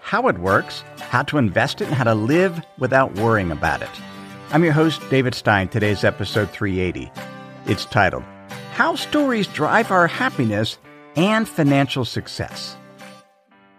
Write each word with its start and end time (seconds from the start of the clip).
how 0.00 0.28
it 0.28 0.38
works, 0.38 0.82
how 1.00 1.22
to 1.22 1.38
invest 1.38 1.80
it, 1.80 1.86
and 1.86 1.94
how 1.94 2.04
to 2.04 2.14
live 2.14 2.60
without 2.78 3.14
worrying 3.16 3.50
about 3.50 3.82
it. 3.82 3.90
I'm 4.50 4.64
your 4.64 4.72
host, 4.72 5.00
David 5.10 5.34
Stein. 5.34 5.68
Today's 5.68 6.02
episode 6.04 6.50
380. 6.50 7.10
It's 7.66 7.84
titled, 7.84 8.24
How 8.72 8.96
Stories 8.96 9.46
Drive 9.46 9.90
Our 9.90 10.06
Happiness 10.06 10.78
and 11.14 11.48
Financial 11.48 12.04
Success. 12.04 12.76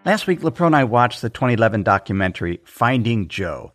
Last 0.05 0.27
week, 0.27 0.41
LePro 0.41 0.67
and 0.67 0.75
I 0.75 0.83
watched 0.83 1.21
the 1.21 1.29
2011 1.29 1.83
documentary 1.83 2.61
Finding 2.63 3.27
Joe. 3.27 3.73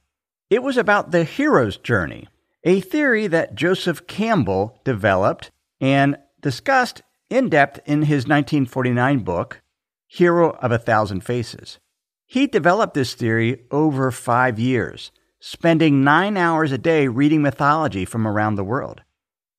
It 0.49 0.63
was 0.63 0.77
about 0.77 1.11
the 1.11 1.25
hero's 1.25 1.77
journey, 1.77 2.29
a 2.65 2.81
theory 2.81 3.27
that 3.27 3.55
Joseph 3.55 4.07
Campbell 4.07 4.81
developed 4.85 5.51
and 5.81 6.17
discussed 6.41 7.03
in 7.29 7.49
depth 7.49 7.81
in 7.85 8.03
his 8.03 8.27
1949 8.27 9.19
book, 9.21 9.63
Hero 10.07 10.53
of 10.53 10.73
a 10.73 10.79
Thousand 10.79 11.23
Faces. 11.23 11.79
He 12.27 12.47
developed 12.47 12.95
this 12.95 13.15
theory 13.15 13.63
over 13.71 14.11
five 14.11 14.59
years, 14.59 15.13
spending 15.41 16.03
nine 16.03 16.37
hours 16.37 16.73
a 16.73 16.79
day 16.79 17.07
reading 17.09 17.41
mythology 17.41 18.05
from 18.05 18.27
around 18.27 18.57
the 18.57 18.65
world. 18.65 19.03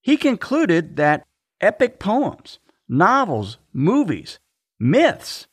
He 0.02 0.18
concluded 0.18 0.98
that 0.98 1.26
epic 1.62 2.00
poems, 2.00 2.60
novels, 2.88 3.58
movies, 3.74 4.40
myths 4.80 5.48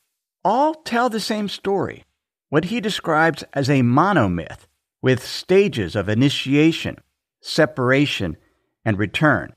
all 0.44 0.74
tell 0.74 1.08
the 1.08 1.20
same 1.20 1.48
story, 1.48 2.04
what 2.50 2.66
he 2.66 2.80
describes 2.80 3.44
as 3.54 3.70
a 3.70 3.80
monomyth, 3.80 4.66
with 5.00 5.24
stages 5.24 5.96
of 5.96 6.08
initiation, 6.08 6.98
separation, 7.40 8.36
and 8.84 8.98
return. 8.98 9.52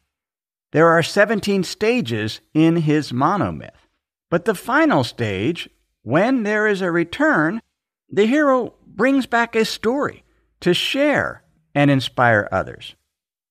There 0.72 0.88
are 0.90 1.04
17 1.04 1.64
stages 1.64 2.42
in 2.54 2.78
his 2.78 3.12
monomyth. 3.12 3.88
But 4.30 4.46
the 4.46 4.56
final 4.56 5.04
stage, 5.04 5.70
when 6.08 6.44
there 6.44 6.66
is 6.68 6.82
a 6.82 6.90
return, 6.90 7.62
the 8.10 8.26
hero 8.26 8.74
brings 8.86 9.26
back 9.26 9.58
a 9.58 9.66
story 9.66 10.24
to 10.62 10.74
share 10.74 11.44
and 11.76 11.92
inspire 11.92 12.48
others. 12.50 12.96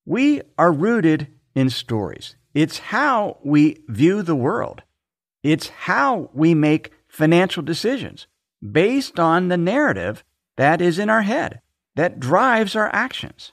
We 0.07 0.41
are 0.57 0.73
rooted 0.73 1.29
in 1.55 1.69
stories. 1.69 2.34
It's 2.55 2.79
how 2.79 3.37
we 3.45 3.83
view 3.89 4.23
the 4.23 4.34
world. 4.34 4.84
It's 5.43 5.69
how 5.69 6.31
we 6.33 6.55
make 6.55 6.95
financial 7.09 7.62
decisions 7.62 8.27
based 8.62 9.21
on 9.21 9.49
the 9.49 9.59
narrative 9.59 10.25
that 10.57 10.81
is 10.81 10.99
in 10.99 11.11
our 11.11 11.23
head 11.23 11.61
that 11.95 12.19
drives 12.19 12.75
our 12.75 12.89
actions. 12.95 13.53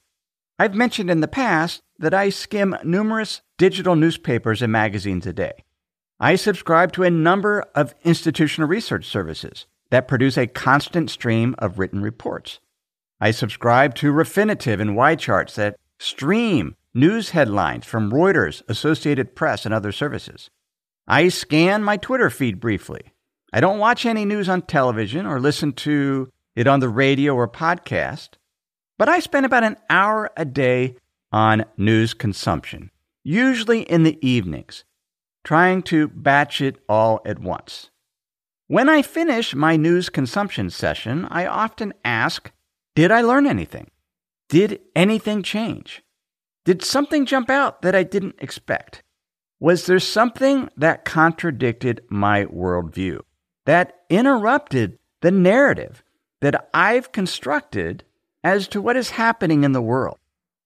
I've 0.58 0.76
mentioned 0.76 1.12
in 1.12 1.20
the 1.20 1.28
past 1.28 1.82
that 2.00 2.14
I 2.14 2.30
skim 2.30 2.78
numerous 2.86 3.42
digital 3.58 3.98
newspapers 3.98 4.62
and 4.62 4.72
magazines 4.72 5.28
a 5.28 5.34
day. 5.34 5.66
I 6.24 6.38
subscribe 6.38 6.94
to 6.94 7.04
a 7.04 7.10
number 7.10 7.66
of 7.76 7.94
institutional 8.06 8.70
research 8.70 9.06
services 9.06 9.68
that 9.90 10.08
produce 10.08 10.38
a 10.38 10.48
constant 10.48 11.10
stream 11.10 11.54
of 11.58 11.78
written 11.78 12.02
reports. 12.02 12.62
I 13.20 13.32
subscribe 13.32 13.94
to 13.96 14.14
Refinitiv 14.14 14.80
and 14.80 14.92
YCharts 14.92 15.56
that 15.56 15.76
stream 16.00 16.78
news 16.94 17.32
headlines 17.32 17.86
from 17.86 18.10
Reuters, 18.10 18.62
Associated 18.70 19.36
Press, 19.36 19.66
and 19.66 19.74
other 19.74 19.92
services. 19.92 20.50
I 21.10 21.28
scan 21.28 21.84
my 21.84 21.98
Twitter 21.98 22.30
feed 22.30 22.62
briefly. 22.62 23.12
I 23.52 23.60
don't 23.60 23.80
watch 23.80 24.06
any 24.06 24.24
news 24.24 24.48
on 24.48 24.62
television 24.62 25.26
or 25.26 25.42
listen 25.42 25.74
to 25.74 26.32
it 26.56 26.68
on 26.68 26.80
the 26.80 26.88
radio 26.88 27.36
or 27.36 27.50
podcast, 27.50 28.36
but 28.98 29.10
I 29.10 29.20
spend 29.20 29.46
about 29.46 29.66
an 29.66 29.76
hour 29.90 30.32
a 30.38 30.46
day 30.46 30.96
on 31.34 31.66
news 31.76 32.14
consumption, 32.14 32.92
usually 33.26 33.82
in 33.82 34.04
the 34.04 34.18
evenings, 34.26 34.86
trying 35.44 35.82
to 35.84 36.08
batch 36.08 36.62
it 36.62 36.78
all 36.88 37.22
at 37.26 37.40
once. 37.40 37.90
When 38.68 38.90
I 38.90 39.02
finish 39.02 39.54
my 39.54 39.76
news 39.76 40.10
consumption 40.10 40.70
session, 40.70 41.26
I 41.30 41.46
often 41.46 41.94
ask, 42.04 42.52
Did 42.96 43.12
I 43.12 43.22
learn 43.22 43.46
anything? 43.46 43.92
Did 44.50 44.80
anything 44.96 45.44
change? 45.44 46.04
Did 46.66 46.84
something 46.84 47.26
jump 47.26 47.50
out 47.50 47.82
that 47.82 47.96
I 47.96 48.04
didn't 48.04 48.36
expect? 48.40 49.04
Was 49.60 49.86
there 49.86 50.00
something 50.00 50.70
that 50.78 51.06
contradicted 51.06 52.02
my 52.10 52.46
worldview, 52.46 53.22
that 53.66 54.02
interrupted 54.10 54.98
the 55.22 55.32
narrative 55.32 56.04
that 56.42 56.70
I've 56.74 57.12
constructed 57.12 58.04
as 58.44 58.68
to 58.70 58.82
what 58.82 58.98
is 58.98 59.12
happening 59.12 59.64
in 59.64 59.72
the 59.72 59.82
world? 59.82 60.18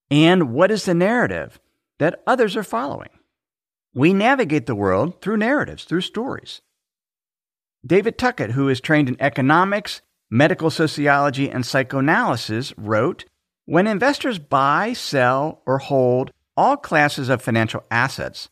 And 0.10 0.54
what 0.54 0.72
is 0.72 0.86
the 0.86 0.94
narrative 0.94 1.60
that 2.00 2.22
others 2.26 2.56
are 2.56 2.64
following? 2.64 3.10
We 3.98 4.14
navigate 4.14 4.68
the 4.68 4.76
world 4.76 5.24
through 5.24 5.38
narratives, 5.38 5.84
through 5.84 6.02
stories. 6.02 6.62
David 7.84 8.20
Tuckett, 8.20 8.52
who 8.52 8.70
is 8.70 8.80
trained 8.80 9.10
in 9.10 9.20
economics, 9.20 10.04
medical 10.30 10.70
sociology, 10.70 11.50
and 11.50 11.66
psychoanalysis, 11.66 12.78
wrote 12.78 13.26
When 13.66 13.88
investors 13.88 14.38
buy, 14.38 14.94
sell, 14.94 15.64
or 15.66 15.80
hold 15.80 16.30
all 16.56 16.78
classes 16.78 17.28
of 17.28 17.42
financial 17.42 17.84
assets, 17.90 18.50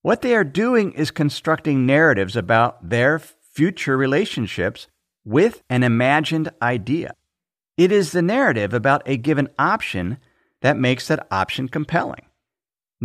what 0.00 0.22
they 0.22 0.34
are 0.34 0.44
doing 0.44 0.92
is 0.92 1.10
constructing 1.10 1.84
narratives 1.84 2.34
about 2.34 2.88
their 2.88 3.18
future 3.18 3.98
relationships 3.98 4.86
with 5.26 5.62
an 5.68 5.82
imagined 5.82 6.48
idea. 6.62 7.12
It 7.76 7.92
is 7.92 8.12
the 8.12 8.22
narrative 8.22 8.72
about 8.72 9.02
a 9.04 9.18
given 9.18 9.50
option 9.58 10.16
that 10.62 10.78
makes 10.78 11.06
that 11.08 11.26
option 11.30 11.68
compelling. 11.68 12.25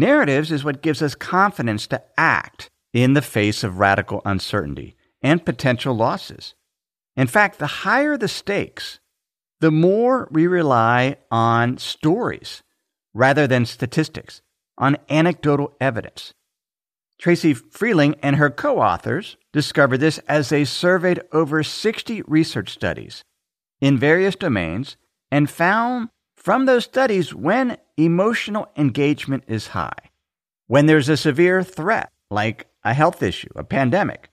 Narratives 0.01 0.51
is 0.51 0.63
what 0.63 0.81
gives 0.81 1.03
us 1.03 1.13
confidence 1.13 1.85
to 1.85 2.01
act 2.17 2.72
in 2.91 3.13
the 3.13 3.22
face 3.22 3.63
of 3.63 3.78
radical 3.78 4.23
uncertainty 4.25 4.95
and 5.22 5.45
potential 5.45 5.94
losses. 5.94 6.56
In 7.16 7.28
fact, 7.28 7.59
the 7.59 7.67
higher 7.85 8.17
the 8.17 8.28
stakes, 8.28 9.00
the 9.59 9.69
more 9.69 10.28
we 10.31 10.47
rely 10.47 11.17
on 11.29 11.78
stories 11.78 12.63
rather 13.13 13.45
than 13.45 13.67
statistics, 13.67 14.41
on 14.75 14.97
anecdotal 15.07 15.75
evidence. 15.79 16.33
Traci 17.22 17.53
Freling 17.53 18.16
and 18.23 18.38
her 18.38 18.50
co 18.50 18.79
authors 18.79 19.38
discovered 19.53 20.00
this 20.00 20.18
as 20.28 20.50
they 20.50 20.66
surveyed 20.66 21.22
over 21.31 21.62
60 21.62 22.23
research 22.23 22.72
studies 22.72 23.23
in 23.79 24.00
various 24.00 24.35
domains 24.35 24.97
and 25.29 25.47
found 25.47 26.09
from 26.41 26.66
those 26.66 26.85
studies 26.85 27.35
when 27.35 27.78
emotional 27.97 28.68
engagement 28.75 29.44
is 29.47 29.68
high, 29.68 30.09
when 30.66 30.88
there's 30.88 31.09
a 31.09 31.16
severe 31.18 31.62
threat 31.63 32.12
like 32.31 32.68
a 32.84 32.94
health 32.96 33.22
issue, 33.22 33.50
a 33.56 33.63
pandemic, 33.63 34.29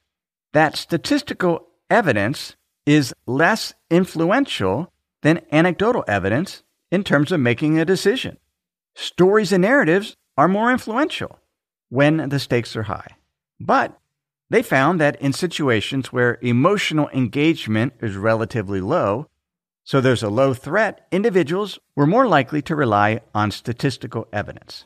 that 0.55 0.77
statistical 0.77 1.69
evidence 1.91 2.57
is 2.87 3.13
less 3.27 3.75
influential 3.91 4.91
than 5.23 5.43
anecdotal 5.53 6.03
evidence 6.09 6.63
in 6.91 7.05
terms 7.05 7.31
of 7.31 7.41
making 7.41 7.79
a 7.79 7.85
decision. 7.85 8.39
Stories 8.95 9.53
and 9.53 9.61
narratives 9.61 10.17
are 10.39 10.49
more 10.49 10.71
influential 10.73 11.39
when 11.91 12.31
the 12.31 12.39
stakes 12.39 12.75
are 12.75 12.85
high. 12.85 13.17
But 13.61 13.99
they 14.49 14.63
found 14.63 14.99
that 15.01 15.21
in 15.21 15.35
situations 15.35 16.11
where 16.11 16.39
emotional 16.41 17.11
engagement 17.11 17.93
is 18.01 18.17
relatively 18.17 18.81
low, 18.81 19.29
so 19.89 20.03
there's 20.03 20.23
a 20.23 20.29
low 20.29 20.53
threat, 20.53 21.07
individuals 21.11 21.79
were 21.97 22.07
more 22.07 22.29
likely 22.29 22.61
to 22.61 22.77
rely 22.77 23.23
on 23.35 23.51
statistical 23.51 24.29
evidence. 24.35 24.85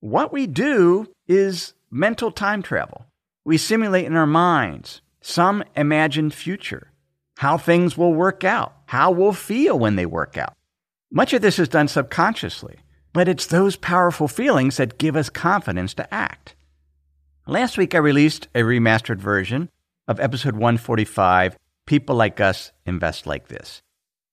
What 0.00 0.34
we 0.34 0.46
do 0.46 1.08
is 1.26 1.72
mental 1.90 2.30
time 2.30 2.62
travel. 2.62 3.06
We 3.46 3.56
simulate 3.56 4.04
in 4.04 4.16
our 4.16 4.26
minds 4.26 5.00
some 5.22 5.64
imagined 5.74 6.34
future, 6.34 6.92
how 7.38 7.56
things 7.56 7.96
will 7.96 8.12
work 8.12 8.44
out, 8.44 8.74
how 8.84 9.12
we'll 9.12 9.32
feel 9.32 9.78
when 9.78 9.96
they 9.96 10.04
work 10.04 10.36
out. 10.36 10.54
Much 11.10 11.32
of 11.32 11.40
this 11.40 11.58
is 11.58 11.70
done 11.70 11.88
subconsciously, 11.88 12.76
but 13.14 13.28
it's 13.28 13.46
those 13.46 13.76
powerful 13.76 14.28
feelings 14.28 14.76
that 14.76 14.98
give 14.98 15.16
us 15.16 15.30
confidence 15.30 15.94
to 15.94 16.12
act. 16.12 16.54
Last 17.46 17.78
week, 17.78 17.94
I 17.94 17.98
released 17.98 18.48
a 18.54 18.60
remastered 18.60 19.20
version 19.20 19.70
of 20.06 20.20
episode 20.20 20.52
145 20.52 21.56
People 21.86 22.16
Like 22.16 22.42
Us 22.42 22.72
Invest 22.84 23.26
Like 23.26 23.48
This. 23.48 23.80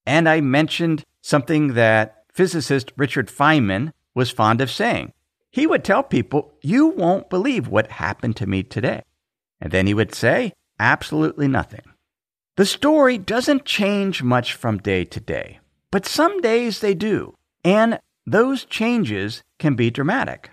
And 0.05 0.27
I 0.27 0.41
mentioned 0.41 1.03
something 1.21 1.73
that 1.73 2.23
physicist 2.33 2.91
Richard 2.97 3.27
Feynman 3.27 3.91
was 4.15 4.31
fond 4.31 4.61
of 4.61 4.71
saying 4.71 5.13
he 5.51 5.67
would 5.67 5.83
tell 5.83 6.01
people, 6.01 6.53
You 6.61 6.87
won't 6.87 7.29
believe 7.29 7.67
what 7.67 7.91
happened 7.91 8.35
to 8.37 8.47
me 8.47 8.63
today. 8.63 9.03
And 9.59 9.71
then 9.71 9.85
he 9.85 9.93
would 9.93 10.15
say, 10.15 10.53
Absolutely 10.79 11.47
nothing. 11.47 11.83
The 12.55 12.65
story 12.65 13.17
doesn't 13.17 13.65
change 13.65 14.23
much 14.23 14.53
from 14.53 14.77
day 14.77 15.05
to 15.05 15.19
day, 15.19 15.59
but 15.91 16.05
some 16.05 16.41
days 16.41 16.79
they 16.79 16.93
do. 16.93 17.35
And 17.63 17.99
those 18.25 18.65
changes 18.65 19.43
can 19.59 19.75
be 19.75 19.91
dramatic. 19.91 20.51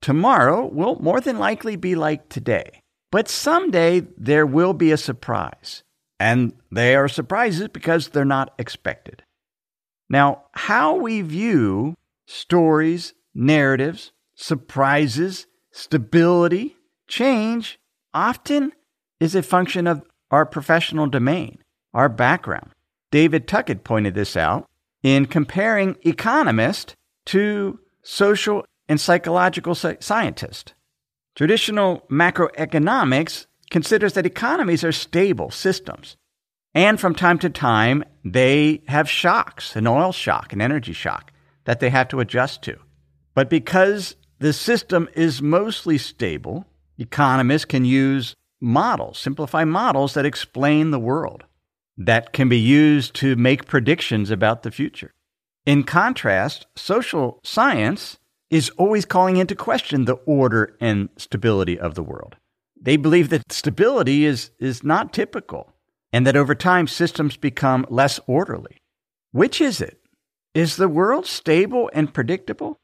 Tomorrow 0.00 0.66
will 0.66 0.96
more 1.00 1.20
than 1.20 1.38
likely 1.38 1.76
be 1.76 1.94
like 1.94 2.28
today, 2.28 2.80
but 3.10 3.28
someday 3.28 4.00
there 4.16 4.46
will 4.46 4.72
be 4.72 4.92
a 4.92 4.96
surprise. 4.96 5.82
And 6.18 6.54
they 6.70 6.96
are 6.96 7.08
surprises 7.08 7.68
because 7.68 8.08
they're 8.08 8.24
not 8.24 8.54
expected. 8.58 9.22
Now, 10.08 10.44
how 10.52 10.94
we 10.94 11.20
view 11.20 11.94
stories, 12.26 13.14
narratives, 13.34 14.12
surprises, 14.34 15.46
stability, 15.72 16.76
change 17.08 17.78
often 18.14 18.72
is 19.20 19.34
a 19.34 19.42
function 19.42 19.86
of 19.86 20.02
our 20.30 20.46
professional 20.46 21.06
domain, 21.06 21.58
our 21.92 22.08
background. 22.08 22.70
David 23.10 23.46
Tuckett 23.46 23.84
pointed 23.84 24.14
this 24.14 24.36
out 24.36 24.66
in 25.02 25.26
comparing 25.26 25.96
economist 26.02 26.94
to 27.26 27.78
social 28.02 28.64
and 28.88 29.00
psychological 29.00 29.74
scientist. 29.74 30.74
Traditional 31.34 32.02
macroeconomics 32.10 33.46
considers 33.70 34.14
that 34.14 34.26
economies 34.26 34.84
are 34.84 34.92
stable 34.92 35.50
systems. 35.50 36.16
And 36.74 37.00
from 37.00 37.14
time 37.14 37.38
to 37.38 37.50
time, 37.50 38.04
they 38.24 38.82
have 38.88 39.08
shocks, 39.08 39.76
an 39.76 39.86
oil 39.86 40.12
shock, 40.12 40.52
an 40.52 40.60
energy 40.60 40.92
shock 40.92 41.32
that 41.64 41.80
they 41.80 41.90
have 41.90 42.08
to 42.08 42.20
adjust 42.20 42.62
to. 42.62 42.78
But 43.34 43.50
because 43.50 44.16
the 44.38 44.52
system 44.52 45.08
is 45.14 45.40
mostly 45.40 45.98
stable, 45.98 46.66
economists 46.98 47.64
can 47.64 47.84
use 47.84 48.34
models, 48.60 49.18
simplify 49.18 49.64
models 49.64 50.14
that 50.14 50.26
explain 50.26 50.90
the 50.90 50.98
world, 50.98 51.44
that 51.96 52.32
can 52.32 52.48
be 52.48 52.58
used 52.58 53.14
to 53.14 53.36
make 53.36 53.66
predictions 53.66 54.30
about 54.30 54.62
the 54.62 54.70
future. 54.70 55.12
In 55.64 55.82
contrast, 55.82 56.66
social 56.76 57.40
science 57.42 58.18
is 58.50 58.70
always 58.70 59.04
calling 59.04 59.36
into 59.36 59.54
question 59.54 60.04
the 60.04 60.14
order 60.26 60.76
and 60.80 61.08
stability 61.16 61.78
of 61.78 61.94
the 61.94 62.02
world. 62.02 62.36
They 62.80 62.96
believe 62.96 63.30
that 63.30 63.52
stability 63.52 64.24
is, 64.24 64.50
is 64.58 64.84
not 64.84 65.12
typical 65.12 65.72
and 66.12 66.26
that 66.26 66.36
over 66.36 66.54
time 66.54 66.86
systems 66.86 67.36
become 67.36 67.86
less 67.88 68.20
orderly. 68.26 68.78
Which 69.32 69.60
is 69.60 69.80
it? 69.80 70.00
Is 70.54 70.76
the 70.76 70.88
world 70.88 71.26
stable 71.26 71.90
and 71.92 72.14
predictable, 72.14 72.78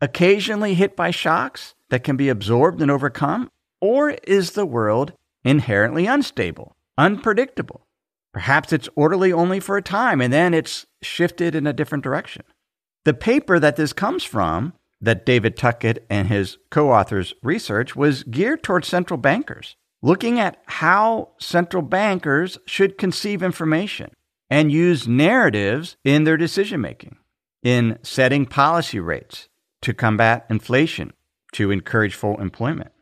occasionally 0.00 0.74
hit 0.74 0.96
by 0.96 1.10
shocks 1.10 1.74
that 1.90 2.02
can 2.02 2.16
be 2.16 2.28
absorbed 2.28 2.82
and 2.82 2.90
overcome? 2.90 3.50
Or 3.80 4.10
is 4.10 4.52
the 4.52 4.66
world 4.66 5.12
inherently 5.44 6.06
unstable, 6.06 6.76
unpredictable? 6.98 7.86
Perhaps 8.32 8.72
it's 8.72 8.88
orderly 8.96 9.32
only 9.32 9.60
for 9.60 9.76
a 9.76 9.82
time 9.82 10.20
and 10.20 10.32
then 10.32 10.54
it's 10.54 10.86
shifted 11.02 11.54
in 11.54 11.66
a 11.66 11.72
different 11.72 12.02
direction. 12.02 12.42
The 13.04 13.14
paper 13.14 13.58
that 13.58 13.76
this 13.76 13.92
comes 13.92 14.24
from, 14.24 14.72
that 15.02 15.26
David 15.26 15.56
Tuckett 15.56 16.06
and 16.08 16.28
his 16.28 16.56
co 16.70 16.92
authors 16.92 17.34
research, 17.42 17.96
was 17.96 18.22
geared 18.22 18.62
towards 18.62 18.88
central 18.88 19.18
bankers, 19.18 19.76
looking 20.00 20.38
at 20.38 20.62
how 20.66 21.30
central 21.38 21.82
bankers 21.82 22.58
should 22.66 22.96
conceive 22.96 23.42
information 23.42 24.12
and 24.48 24.70
use 24.70 25.08
narratives 25.08 25.96
in 26.04 26.24
their 26.24 26.36
decision 26.36 26.80
making, 26.80 27.16
in 27.62 27.98
setting 28.02 28.46
policy 28.46 29.00
rates 29.00 29.48
to 29.82 29.92
combat 29.92 30.46
inflation, 30.48 31.12
to 31.52 31.70
encourage 31.70 32.14
full 32.14 32.40
employment. 32.40 32.92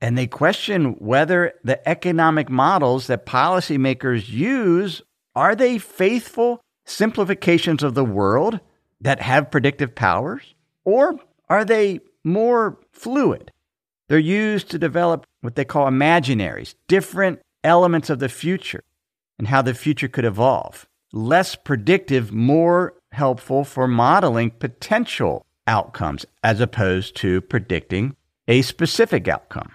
And 0.00 0.16
they 0.16 0.26
question 0.26 0.92
whether 0.98 1.52
the 1.64 1.86
economic 1.88 2.48
models 2.48 3.06
that 3.06 3.26
policymakers 3.26 4.28
use 4.28 5.02
are 5.34 5.54
they 5.54 5.78
faithful 5.78 6.60
simplifications 6.86 7.82
of 7.82 7.94
the 7.94 8.04
world 8.04 8.60
that 9.00 9.20
have 9.20 9.50
predictive 9.50 9.94
powers 9.94 10.54
or 10.86 11.20
are 11.50 11.66
they 11.66 12.00
more 12.24 12.78
fluid? 12.92 13.52
They're 14.08 14.18
used 14.18 14.70
to 14.70 14.78
develop 14.78 15.26
what 15.42 15.56
they 15.56 15.64
call 15.64 15.86
imaginaries, 15.90 16.74
different 16.88 17.40
elements 17.62 18.08
of 18.08 18.20
the 18.20 18.28
future 18.30 18.84
and 19.38 19.48
how 19.48 19.60
the 19.60 19.74
future 19.74 20.08
could 20.08 20.24
evolve. 20.24 20.86
Less 21.12 21.56
predictive, 21.56 22.32
more 22.32 22.94
helpful 23.12 23.64
for 23.64 23.86
modeling 23.86 24.50
potential 24.50 25.44
outcomes 25.66 26.24
as 26.42 26.60
opposed 26.60 27.16
to 27.16 27.40
predicting 27.42 28.16
a 28.48 28.62
specific 28.62 29.26
outcome. 29.28 29.70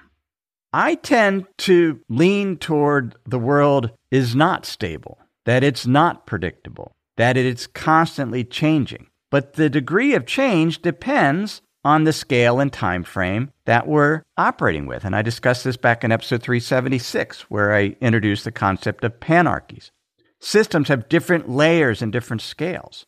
I 0.73 0.95
tend 0.95 1.47
to 1.59 1.99
lean 2.07 2.57
toward 2.57 3.15
the 3.25 3.39
world 3.39 3.91
is 4.09 4.33
not 4.35 4.65
stable, 4.65 5.19
that 5.45 5.63
it's 5.63 5.85
not 5.85 6.25
predictable, 6.25 6.93
that 7.17 7.35
it's 7.35 7.67
constantly 7.67 8.45
changing. 8.45 9.07
But 9.31 9.53
the 9.53 9.69
degree 9.69 10.13
of 10.13 10.27
change 10.27 10.81
depends 10.81 11.61
on 11.83 12.03
the 12.03 12.13
scale 12.13 12.59
and 12.59 12.71
time 12.71 13.03
frame 13.03 13.51
that 13.65 13.87
we're 13.87 14.21
operating 14.37 14.85
with. 14.85 15.03
And 15.03 15.15
I 15.15 15.23
discussed 15.23 15.63
this 15.63 15.77
back 15.77 16.03
in 16.03 16.11
episode 16.11 16.43
376, 16.43 17.49
where 17.49 17.73
I 17.73 17.95
introduced 18.01 18.43
the 18.43 18.51
concept 18.51 19.03
of 19.03 19.19
panarchies. 19.19 19.89
Systems 20.39 20.89
have 20.89 21.09
different 21.09 21.49
layers 21.49 22.01
and 22.01 22.11
different 22.11 22.41
scales. 22.41 23.05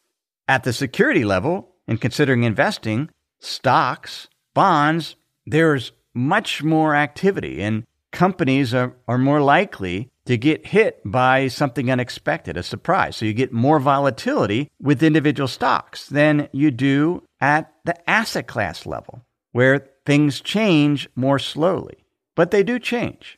At 0.47 0.63
the 0.63 0.73
security 0.73 1.23
level, 1.23 1.75
in 1.87 1.97
considering 1.97 2.43
investing, 2.43 3.09
stocks, 3.39 4.27
bonds, 4.53 5.15
there's 5.45 5.91
much 6.13 6.63
more 6.63 6.95
activity, 6.95 7.61
and 7.61 7.83
companies 8.11 8.73
are, 8.73 8.95
are 9.07 9.17
more 9.17 9.41
likely 9.41 10.09
to 10.25 10.37
get 10.37 10.67
hit 10.67 11.01
by 11.03 11.47
something 11.47 11.91
unexpected, 11.91 12.57
a 12.57 12.63
surprise. 12.63 13.17
So 13.17 13.25
you 13.25 13.33
get 13.33 13.51
more 13.51 13.79
volatility 13.79 14.69
with 14.79 15.03
individual 15.03 15.47
stocks 15.47 16.07
than 16.07 16.49
you 16.51 16.71
do 16.71 17.23
at 17.41 17.73
the 17.85 18.09
asset 18.09 18.47
class 18.47 18.85
level, 18.85 19.25
where 19.51 19.89
things 20.05 20.41
change 20.41 21.09
more 21.15 21.39
slowly. 21.39 22.05
But 22.35 22.51
they 22.51 22.63
do 22.63 22.79
change. 22.79 23.37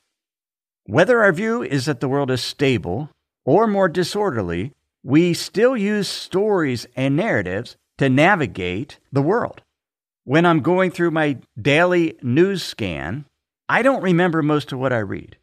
Whether 0.86 1.22
our 1.22 1.34
view 1.34 1.64
is 1.64 1.86
that 1.86 2.00
the 2.00 2.08
world 2.08 2.30
is 2.30 2.42
stable 2.42 3.10
or 3.44 3.66
more 3.66 3.90
disorderly, 3.90 4.72
we 5.04 5.34
still 5.34 5.76
use 5.76 6.08
stories 6.08 6.86
and 6.96 7.16
narratives 7.16 7.76
to 7.98 8.10
navigate 8.10 9.00
the 9.12 9.22
world. 9.22 9.62
When 10.24 10.46
I'm 10.46 10.62
going 10.62 10.92
through 10.92 11.12
my 11.12 11.38
daily 11.60 12.18
news 12.22 12.64
scan, 12.64 13.26
I 13.70 13.82
don't 13.82 14.02
remember 14.02 14.42
most 14.42 14.72
of 14.72 14.80
what 14.80 14.94
I 14.94 15.00
read. 15.00 15.38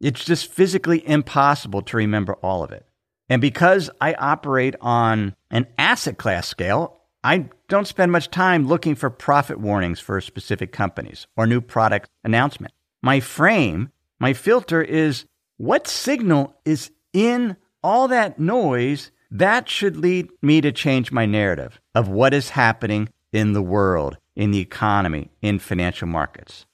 It's 0.00 0.24
just 0.24 0.50
physically 0.50 1.06
impossible 1.08 1.82
to 1.82 1.96
remember 1.96 2.34
all 2.34 2.62
of 2.62 2.72
it. 2.72 2.86
And 3.28 3.40
because 3.40 3.90
I 4.00 4.14
operate 4.14 4.74
on 4.80 5.34
an 5.50 5.66
asset 5.76 6.18
class 6.18 6.48
scale, 6.48 7.00
I 7.22 7.48
don't 7.68 7.86
spend 7.86 8.12
much 8.12 8.30
time 8.30 8.66
looking 8.66 8.94
for 8.94 9.10
profit 9.10 9.58
warnings 9.58 10.00
for 10.00 10.20
specific 10.20 10.72
companies 10.72 11.26
or 11.36 11.46
new 11.46 11.60
product 11.60 12.08
announcement. 12.24 12.72
My 13.02 13.20
frame, 13.20 13.90
my 14.18 14.32
filter 14.32 14.82
is 14.82 15.24
what 15.56 15.88
signal 15.88 16.54
is 16.64 16.90
in 17.12 17.56
all 17.82 18.08
that 18.08 18.38
noise 18.38 19.10
that 19.30 19.68
should 19.68 19.96
lead 19.96 20.28
me 20.40 20.60
to 20.60 20.72
change 20.72 21.12
my 21.12 21.26
narrative 21.26 21.80
of 21.94 22.08
what 22.08 22.32
is 22.32 22.50
happening 22.50 23.08
in 23.32 23.52
the 23.52 23.62
world, 23.62 24.16
in 24.34 24.52
the 24.52 24.60
economy, 24.60 25.30
in 25.42 25.58
financial 25.58 26.08
markets. 26.08 26.64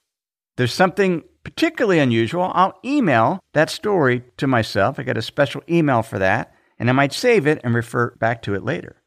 There's 0.57 0.73
something 0.73 1.25
particularly 1.45 1.99
unusual, 1.99 2.51
I'll 2.55 2.79
email 2.85 3.41
that 3.53 3.71
story 3.71 4.25
to 4.39 4.47
myself. 4.47 4.99
I 4.99 5.03
got 5.05 5.19
a 5.19 5.23
special 5.23 5.63
email 5.69 6.03
for 6.03 6.19
that, 6.19 6.53
and 6.79 6.89
I 6.89 6.93
might 6.93 7.13
save 7.13 7.47
it 7.47 7.61
and 7.63 7.75
refer 7.75 8.15
back 8.17 8.43
to 8.43 8.55
it 8.55 8.65
later. 8.65 9.03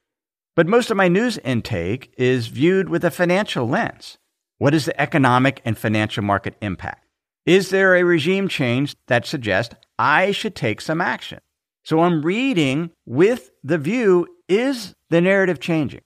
But 0.56 0.67
most 0.67 0.89
of 0.89 0.98
my 0.98 1.08
news 1.08 1.38
intake 1.39 2.13
is 2.17 2.48
viewed 2.48 2.89
with 2.89 3.03
a 3.03 3.12
financial 3.12 3.67
lens. 3.67 4.17
What 4.58 4.74
is 4.74 4.86
the 4.86 5.00
economic 5.00 5.62
and 5.65 5.77
financial 5.77 6.24
market 6.24 6.56
impact? 6.62 7.06
Is 7.46 7.70
there 7.70 7.96
a 7.96 8.03
regime 8.03 8.48
change 8.48 8.96
that 9.08 9.25
suggests 9.25 9.75
I 10.00 10.32
should 10.32 10.56
take 10.56 10.82
some 10.82 11.00
action? 11.00 11.39
So 11.84 12.01
I'm 12.01 12.22
reading 12.22 12.91
with 13.06 13.51
the 13.63 13.77
view 13.77 14.27
is 14.50 14.94
the 15.10 15.22
narrative 15.22 15.60
changing? 15.60 16.01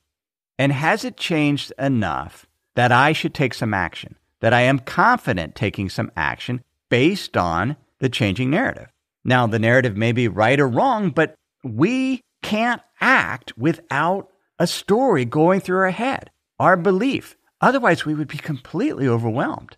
And 0.60 0.72
has 0.72 1.04
it 1.04 1.18
changed 1.18 1.74
enough 1.80 2.46
that 2.76 2.92
I 2.92 3.14
should 3.14 3.34
take 3.34 3.54
some 3.54 3.74
action? 3.74 4.16
That 4.42 4.54
I 4.54 4.62
am 4.62 4.80
confident 4.80 5.56
taking 5.56 5.90
some 5.90 6.12
action 6.16 6.62
based 6.90 7.38
on 7.38 7.78
the 8.00 8.10
changing 8.10 8.50
narrative. 8.50 8.90
Now, 9.24 9.48
the 9.48 9.60
narrative 9.60 9.96
may 9.96 10.12
be 10.12 10.28
right 10.28 10.60
or 10.60 10.68
wrong, 10.68 11.12
but 11.12 11.36
we 11.64 12.22
can't 12.42 12.82
act 13.00 13.58
without 13.58 14.30
a 14.60 14.68
story 14.68 15.26
going 15.26 15.62
through 15.62 15.78
our 15.78 15.92
head, 15.92 16.32
our 16.60 16.76
belief. 16.76 17.38
Otherwise, 17.62 18.06
we 18.06 18.16
would 18.16 18.28
be 18.28 18.38
completely 18.38 19.08
overwhelmed. 19.08 19.78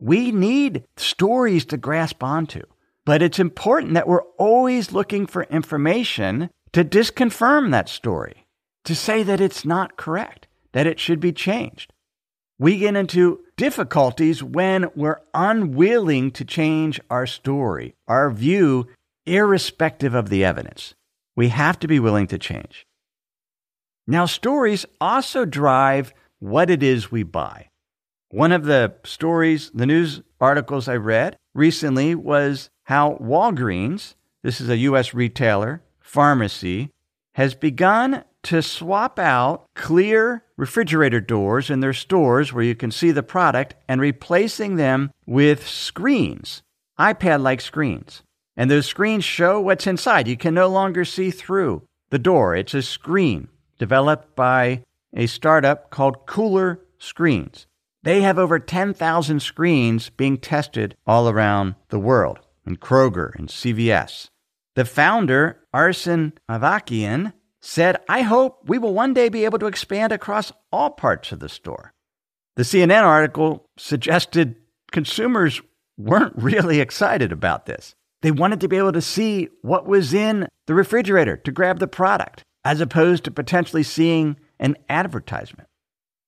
We 0.00 0.32
need 0.32 0.84
stories 0.96 1.64
to 1.66 1.76
grasp 1.76 2.24
onto, 2.24 2.62
but 3.04 3.22
it's 3.22 3.38
important 3.38 3.94
that 3.94 4.08
we're 4.08 4.24
always 4.36 4.92
looking 4.92 5.26
for 5.26 5.44
information 5.44 6.50
to 6.72 6.84
disconfirm 6.84 7.70
that 7.70 7.88
story, 7.88 8.46
to 8.84 8.96
say 8.96 9.22
that 9.22 9.40
it's 9.40 9.64
not 9.64 9.96
correct, 9.96 10.48
that 10.72 10.88
it 10.88 10.98
should 10.98 11.20
be 11.20 11.32
changed. 11.32 11.91
We 12.62 12.78
get 12.78 12.94
into 12.94 13.40
difficulties 13.56 14.40
when 14.40 14.88
we're 14.94 15.20
unwilling 15.34 16.30
to 16.30 16.44
change 16.44 17.00
our 17.10 17.26
story, 17.26 17.96
our 18.06 18.30
view, 18.30 18.86
irrespective 19.26 20.14
of 20.14 20.28
the 20.28 20.44
evidence. 20.44 20.94
We 21.34 21.48
have 21.48 21.80
to 21.80 21.88
be 21.88 21.98
willing 21.98 22.28
to 22.28 22.38
change. 22.38 22.86
Now, 24.06 24.26
stories 24.26 24.86
also 25.00 25.44
drive 25.44 26.14
what 26.38 26.70
it 26.70 26.84
is 26.84 27.10
we 27.10 27.24
buy. 27.24 27.66
One 28.28 28.52
of 28.52 28.64
the 28.64 28.94
stories, 29.02 29.72
the 29.74 29.84
news 29.84 30.22
articles 30.40 30.86
I 30.86 30.94
read 30.94 31.36
recently 31.54 32.14
was 32.14 32.70
how 32.84 33.14
Walgreens, 33.20 34.14
this 34.44 34.60
is 34.60 34.68
a 34.68 34.76
U.S. 34.76 35.14
retailer, 35.14 35.82
pharmacy, 35.98 36.90
has 37.34 37.56
begun 37.56 38.22
to 38.44 38.62
swap 38.62 39.18
out 39.18 39.66
clear 39.74 40.44
refrigerator 40.56 41.20
doors 41.20 41.70
in 41.70 41.80
their 41.80 41.92
stores 41.92 42.52
where 42.52 42.64
you 42.64 42.74
can 42.74 42.90
see 42.90 43.10
the 43.10 43.22
product 43.22 43.74
and 43.88 44.00
replacing 44.00 44.76
them 44.76 45.10
with 45.26 45.66
screens, 45.66 46.62
iPad 46.98 47.42
like 47.42 47.60
screens. 47.60 48.22
And 48.56 48.70
those 48.70 48.86
screens 48.86 49.24
show 49.24 49.60
what's 49.60 49.86
inside. 49.86 50.28
You 50.28 50.36
can 50.36 50.54
no 50.54 50.68
longer 50.68 51.04
see 51.04 51.30
through 51.30 51.82
the 52.10 52.18
door. 52.18 52.54
It's 52.54 52.74
a 52.74 52.82
screen 52.82 53.48
developed 53.78 54.36
by 54.36 54.82
a 55.14 55.26
startup 55.26 55.90
called 55.90 56.26
Cooler 56.26 56.80
Screens. 56.98 57.66
They 58.02 58.22
have 58.22 58.38
over 58.38 58.58
10,000 58.58 59.40
screens 59.40 60.10
being 60.10 60.38
tested 60.38 60.96
all 61.06 61.28
around 61.28 61.76
the 61.88 61.98
world 61.98 62.40
in 62.66 62.76
Kroger 62.76 63.34
and 63.36 63.48
CVS. 63.48 64.28
The 64.74 64.84
founder, 64.84 65.60
Arsen 65.74 66.32
Avakian, 66.50 67.32
said, 67.62 67.96
I 68.08 68.22
hope 68.22 68.68
we 68.68 68.78
will 68.78 68.92
one 68.92 69.14
day 69.14 69.28
be 69.28 69.44
able 69.44 69.58
to 69.60 69.66
expand 69.66 70.12
across 70.12 70.52
all 70.72 70.90
parts 70.90 71.32
of 71.32 71.38
the 71.38 71.48
store. 71.48 71.92
The 72.56 72.64
CNN 72.64 73.02
article 73.02 73.66
suggested 73.78 74.56
consumers 74.90 75.62
weren't 75.96 76.34
really 76.36 76.80
excited 76.80 77.32
about 77.32 77.66
this. 77.66 77.94
They 78.20 78.30
wanted 78.30 78.60
to 78.60 78.68
be 78.68 78.76
able 78.76 78.92
to 78.92 79.00
see 79.00 79.48
what 79.62 79.86
was 79.86 80.12
in 80.12 80.48
the 80.66 80.74
refrigerator 80.74 81.36
to 81.38 81.52
grab 81.52 81.78
the 81.78 81.88
product, 81.88 82.44
as 82.64 82.80
opposed 82.80 83.24
to 83.24 83.30
potentially 83.30 83.82
seeing 83.82 84.36
an 84.58 84.76
advertisement. 84.88 85.68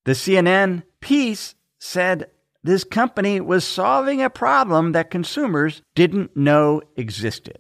The 0.04 0.12
CNN 0.12 0.82
piece 1.00 1.54
said 1.78 2.30
this 2.62 2.84
company 2.84 3.40
was 3.40 3.64
solving 3.64 4.22
a 4.22 4.30
problem 4.30 4.92
that 4.92 5.10
consumers 5.10 5.82
didn't 5.94 6.36
know 6.36 6.82
existed. 6.96 7.58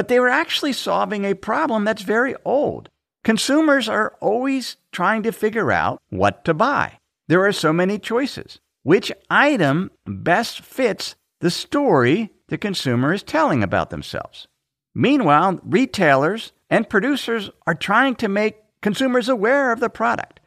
But 0.00 0.08
they 0.08 0.18
were 0.18 0.30
actually 0.30 0.72
solving 0.72 1.26
a 1.26 1.34
problem 1.34 1.84
that's 1.84 2.00
very 2.00 2.34
old. 2.42 2.88
Consumers 3.22 3.86
are 3.86 4.16
always 4.22 4.78
trying 4.92 5.22
to 5.24 5.30
figure 5.30 5.70
out 5.70 6.00
what 6.08 6.42
to 6.46 6.54
buy. 6.54 7.00
There 7.28 7.44
are 7.44 7.52
so 7.52 7.70
many 7.70 7.98
choices. 7.98 8.60
Which 8.82 9.12
item 9.28 9.90
best 10.06 10.62
fits 10.62 11.16
the 11.40 11.50
story 11.50 12.30
the 12.48 12.56
consumer 12.56 13.12
is 13.12 13.22
telling 13.22 13.62
about 13.62 13.90
themselves? 13.90 14.48
Meanwhile, 14.94 15.60
retailers 15.64 16.52
and 16.70 16.88
producers 16.88 17.50
are 17.66 17.74
trying 17.74 18.14
to 18.14 18.28
make 18.28 18.56
consumers 18.80 19.28
aware 19.28 19.70
of 19.70 19.80
the 19.80 19.90
product 19.90 20.40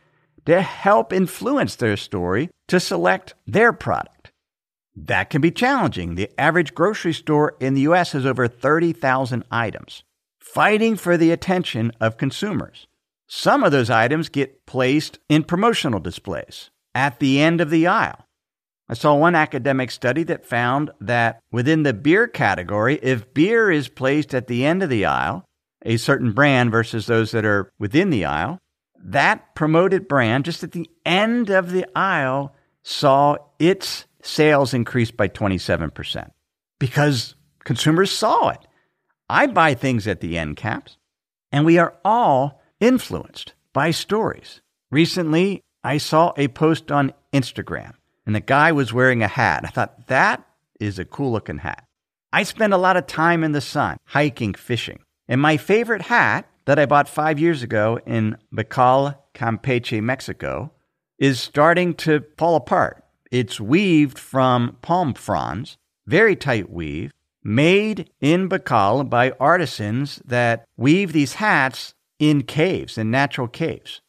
to 0.48 0.64
help 0.64 1.14
influence 1.14 1.76
their 1.76 1.96
story 1.96 2.50
to 2.70 2.80
select 2.80 3.36
their 3.46 3.72
product. 3.72 4.13
That 4.96 5.30
can 5.30 5.42
be 5.42 5.52
challenging. 5.52 6.16
The 6.16 6.30
average 6.40 6.74
grocery 6.74 7.14
store 7.14 7.56
in 7.60 7.74
the 7.74 7.82
US 7.82 8.12
has 8.12 8.26
over 8.26 8.48
30,000 8.48 9.44
items, 9.52 10.04
fighting 10.40 10.96
for 10.96 11.18
the 11.18 11.32
attention 11.32 11.92
of 12.00 12.18
consumers. 12.18 12.88
Some 13.28 13.64
of 13.64 13.72
those 13.72 13.90
items 13.90 14.30
get 14.30 14.66
placed 14.66 15.18
in 15.30 15.44
promotional 15.44 16.00
displays 16.00 16.70
at 16.94 17.20
the 17.20 17.42
end 17.42 17.62
of 17.62 17.70
the 17.70 17.88
aisle. 17.88 18.28
I 18.88 18.94
saw 18.94 19.16
one 19.16 19.34
academic 19.34 19.90
study 19.90 20.24
that 20.24 20.46
found 20.46 20.92
that 21.00 21.40
within 21.52 21.84
the 21.84 21.94
beer 21.94 22.28
category, 22.28 23.00
if 23.02 23.34
beer 23.34 23.72
is 23.72 23.88
placed 23.88 24.36
at 24.36 24.48
the 24.48 24.66
end 24.66 24.84
of 24.84 24.90
the 24.90 25.06
aisle, 25.06 25.46
a 25.84 25.98
certain 25.98 26.34
brand 26.34 26.72
versus 26.72 27.08
those 27.08 27.32
that 27.32 27.46
are 27.46 27.72
within 27.80 28.10
the 28.10 28.26
aisle, 28.26 28.60
that 29.04 29.56
promoted 29.56 30.08
brand, 30.08 30.46
just 30.46 30.64
at 30.64 30.74
the 30.74 30.90
end 31.06 31.50
of 31.50 31.72
the 31.72 31.86
aisle, 31.96 32.54
saw 32.84 33.38
its 33.58 34.06
sales 34.24 34.74
increased 34.74 35.16
by 35.16 35.28
27% 35.28 36.32
because 36.80 37.36
consumers 37.64 38.12
saw 38.12 38.50
it. 38.50 38.60
I 39.30 39.48
buy 39.48 39.74
things 39.74 40.08
at 40.08 40.22
the 40.22 40.38
end 40.38 40.58
caps, 40.58 40.98
and 41.52 41.66
we 41.66 41.78
are 41.78 41.96
all 42.04 42.62
influenced 42.80 43.54
by 43.74 43.92
stories. 43.92 44.62
Recently, 44.92 45.62
I 45.84 45.98
saw 45.98 46.34
a 46.38 46.48
post 46.48 46.92
on 46.92 47.14
Instagram, 47.34 47.94
and 48.26 48.36
the 48.36 48.42
guy 48.42 48.72
was 48.72 48.94
wearing 48.94 49.24
a 49.24 49.28
hat. 49.28 49.64
I 49.66 49.70
thought, 49.70 50.08
that 50.08 50.46
is 50.80 51.00
a 51.00 51.06
cool 51.06 51.32
looking 51.32 51.60
hat. 51.60 51.86
I 52.32 52.44
spend 52.44 52.74
a 52.74 52.78
lot 52.78 52.98
of 52.98 53.08
time 53.08 53.44
in 53.44 53.52
the 53.52 53.62
sun, 53.62 53.98
hiking, 54.06 54.54
fishing. 54.54 55.00
And 55.28 55.42
my 55.42 55.58
favorite 55.58 56.04
hat 56.04 56.48
that 56.66 56.80
I 56.80 56.86
bought 56.86 57.08
five 57.08 57.40
years 57.40 57.64
ago 57.64 58.00
in 58.06 58.38
Becal, 58.54 59.16
Campeche, 59.34 60.02
Mexico, 60.02 60.72
is 61.20 61.40
starting 61.40 61.94
to 61.96 62.24
fall 62.38 62.56
apart. 62.56 63.03
It's 63.34 63.60
weaved 63.60 64.20
from 64.20 64.78
palm 64.84 65.16
fronds, 65.16 65.80
very 66.06 66.36
tight 66.36 66.70
weave, 66.70 67.12
made 67.44 68.12
in 68.22 68.48
Becal 68.48 69.10
by 69.10 69.32
artisans 69.40 70.22
that 70.24 70.66
weave 70.78 71.14
these 71.14 71.34
hats 71.34 71.96
in 72.20 72.44
caves, 72.44 72.96
in 72.96 73.10
natural 73.10 73.48
caves. 73.48 74.02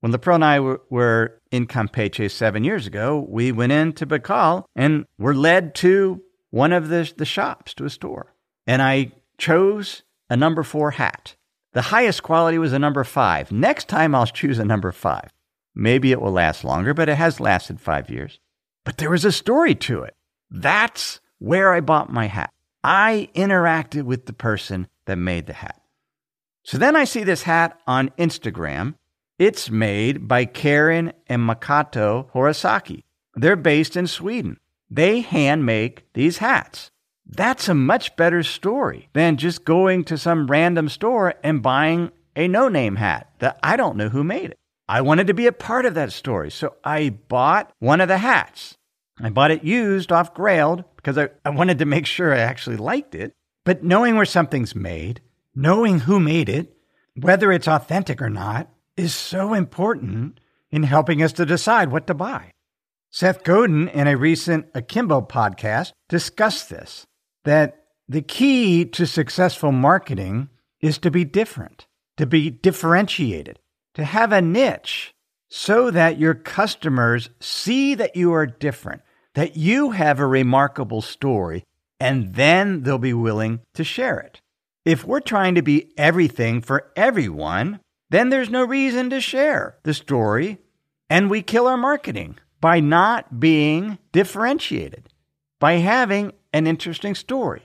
When 0.00 0.12
LaPro 0.12 0.34
and 0.34 0.44
I 0.44 0.58
were 0.58 1.40
in 1.52 1.68
Campeche 1.68 2.28
seven 2.28 2.64
years 2.64 2.88
ago, 2.88 3.24
we 3.28 3.52
went 3.52 3.70
into 3.70 4.04
Becal 4.04 4.64
and 4.74 5.04
were 5.16 5.32
led 5.32 5.76
to 5.76 6.20
one 6.50 6.72
of 6.72 6.88
the, 6.88 7.12
the 7.16 7.24
shops, 7.24 7.72
to 7.74 7.84
a 7.84 7.90
store. 7.90 8.34
And 8.66 8.82
I 8.82 9.12
chose 9.38 10.02
a 10.28 10.36
number 10.36 10.64
four 10.64 10.90
hat. 10.90 11.36
The 11.72 11.82
highest 11.82 12.24
quality 12.24 12.58
was 12.58 12.72
a 12.72 12.80
number 12.80 13.04
five. 13.04 13.52
Next 13.52 13.86
time 13.86 14.12
I'll 14.12 14.26
choose 14.26 14.58
a 14.58 14.64
number 14.64 14.90
five. 14.90 15.30
Maybe 15.72 16.10
it 16.10 16.20
will 16.20 16.32
last 16.32 16.64
longer, 16.64 16.94
but 16.94 17.08
it 17.08 17.16
has 17.16 17.38
lasted 17.38 17.80
five 17.80 18.10
years. 18.10 18.40
But 18.86 18.98
there 18.98 19.10
was 19.10 19.24
a 19.24 19.32
story 19.32 19.74
to 19.74 20.04
it. 20.04 20.14
That's 20.48 21.20
where 21.38 21.74
I 21.74 21.80
bought 21.80 22.12
my 22.12 22.28
hat. 22.28 22.52
I 22.84 23.28
interacted 23.34 24.04
with 24.04 24.26
the 24.26 24.32
person 24.32 24.86
that 25.06 25.16
made 25.16 25.46
the 25.46 25.54
hat. 25.54 25.82
So 26.62 26.78
then 26.78 26.94
I 26.94 27.02
see 27.02 27.24
this 27.24 27.42
hat 27.42 27.80
on 27.88 28.10
Instagram. 28.10 28.94
It's 29.40 29.70
made 29.70 30.28
by 30.28 30.44
Karen 30.44 31.12
and 31.26 31.42
Makoto 31.42 32.30
Horisaki. 32.30 33.02
They're 33.34 33.56
based 33.56 33.96
in 33.96 34.06
Sweden. 34.06 34.56
They 34.88 35.20
hand 35.20 35.66
make 35.66 36.04
these 36.14 36.38
hats. 36.38 36.92
That's 37.26 37.68
a 37.68 37.74
much 37.74 38.14
better 38.14 38.44
story 38.44 39.08
than 39.14 39.36
just 39.36 39.64
going 39.64 40.04
to 40.04 40.16
some 40.16 40.46
random 40.46 40.88
store 40.88 41.34
and 41.42 41.60
buying 41.60 42.12
a 42.36 42.46
no 42.46 42.68
name 42.68 42.96
hat 42.96 43.32
that 43.40 43.58
I 43.64 43.76
don't 43.76 43.96
know 43.96 44.10
who 44.10 44.22
made 44.22 44.50
it. 44.50 44.58
I 44.88 45.00
wanted 45.00 45.26
to 45.26 45.34
be 45.34 45.46
a 45.46 45.52
part 45.52 45.86
of 45.86 45.94
that 45.94 46.12
story. 46.12 46.50
So 46.50 46.76
I 46.84 47.10
bought 47.10 47.72
one 47.78 48.00
of 48.00 48.08
the 48.08 48.18
hats. 48.18 48.76
I 49.18 49.30
bought 49.30 49.50
it 49.50 49.64
used 49.64 50.12
off 50.12 50.34
Grailed 50.34 50.84
because 50.96 51.18
I, 51.18 51.30
I 51.44 51.50
wanted 51.50 51.78
to 51.78 51.86
make 51.86 52.06
sure 52.06 52.32
I 52.34 52.38
actually 52.38 52.76
liked 52.76 53.14
it. 53.14 53.32
But 53.64 53.82
knowing 53.82 54.16
where 54.16 54.26
something's 54.26 54.74
made, 54.74 55.20
knowing 55.54 56.00
who 56.00 56.20
made 56.20 56.48
it, 56.48 56.76
whether 57.16 57.50
it's 57.50 57.66
authentic 57.66 58.20
or 58.20 58.30
not, 58.30 58.70
is 58.96 59.14
so 59.14 59.54
important 59.54 60.38
in 60.70 60.82
helping 60.82 61.22
us 61.22 61.32
to 61.34 61.46
decide 61.46 61.90
what 61.90 62.06
to 62.06 62.14
buy. 62.14 62.52
Seth 63.10 63.44
Godin, 63.44 63.88
in 63.88 64.06
a 64.06 64.16
recent 64.16 64.66
Akimbo 64.74 65.22
podcast, 65.22 65.92
discussed 66.08 66.70
this 66.70 67.06
that 67.44 67.84
the 68.08 68.22
key 68.22 68.84
to 68.84 69.06
successful 69.06 69.72
marketing 69.72 70.48
is 70.80 70.98
to 70.98 71.10
be 71.10 71.24
different, 71.24 71.86
to 72.16 72.26
be 72.26 72.50
differentiated, 72.50 73.58
to 73.96 74.04
have 74.04 74.30
a 74.30 74.42
niche 74.42 75.14
so 75.48 75.90
that 75.90 76.18
your 76.18 76.34
customers 76.34 77.30
see 77.40 77.94
that 77.94 78.14
you 78.14 78.32
are 78.32 78.46
different, 78.46 79.00
that 79.34 79.56
you 79.56 79.92
have 79.92 80.20
a 80.20 80.26
remarkable 80.26 81.00
story, 81.00 81.64
and 81.98 82.34
then 82.34 82.82
they'll 82.82 82.98
be 82.98 83.14
willing 83.14 83.60
to 83.72 83.82
share 83.82 84.20
it. 84.20 84.38
If 84.84 85.04
we're 85.04 85.20
trying 85.20 85.54
to 85.54 85.62
be 85.62 85.92
everything 85.96 86.60
for 86.60 86.92
everyone, 86.94 87.80
then 88.10 88.28
there's 88.28 88.50
no 88.50 88.64
reason 88.66 89.08
to 89.10 89.20
share 89.20 89.78
the 89.82 89.94
story, 89.94 90.58
and 91.08 91.30
we 91.30 91.40
kill 91.40 91.66
our 91.66 91.78
marketing 91.78 92.36
by 92.60 92.80
not 92.80 93.40
being 93.40 93.98
differentiated, 94.12 95.08
by 95.58 95.74
having 95.74 96.32
an 96.52 96.66
interesting 96.66 97.14
story. 97.14 97.62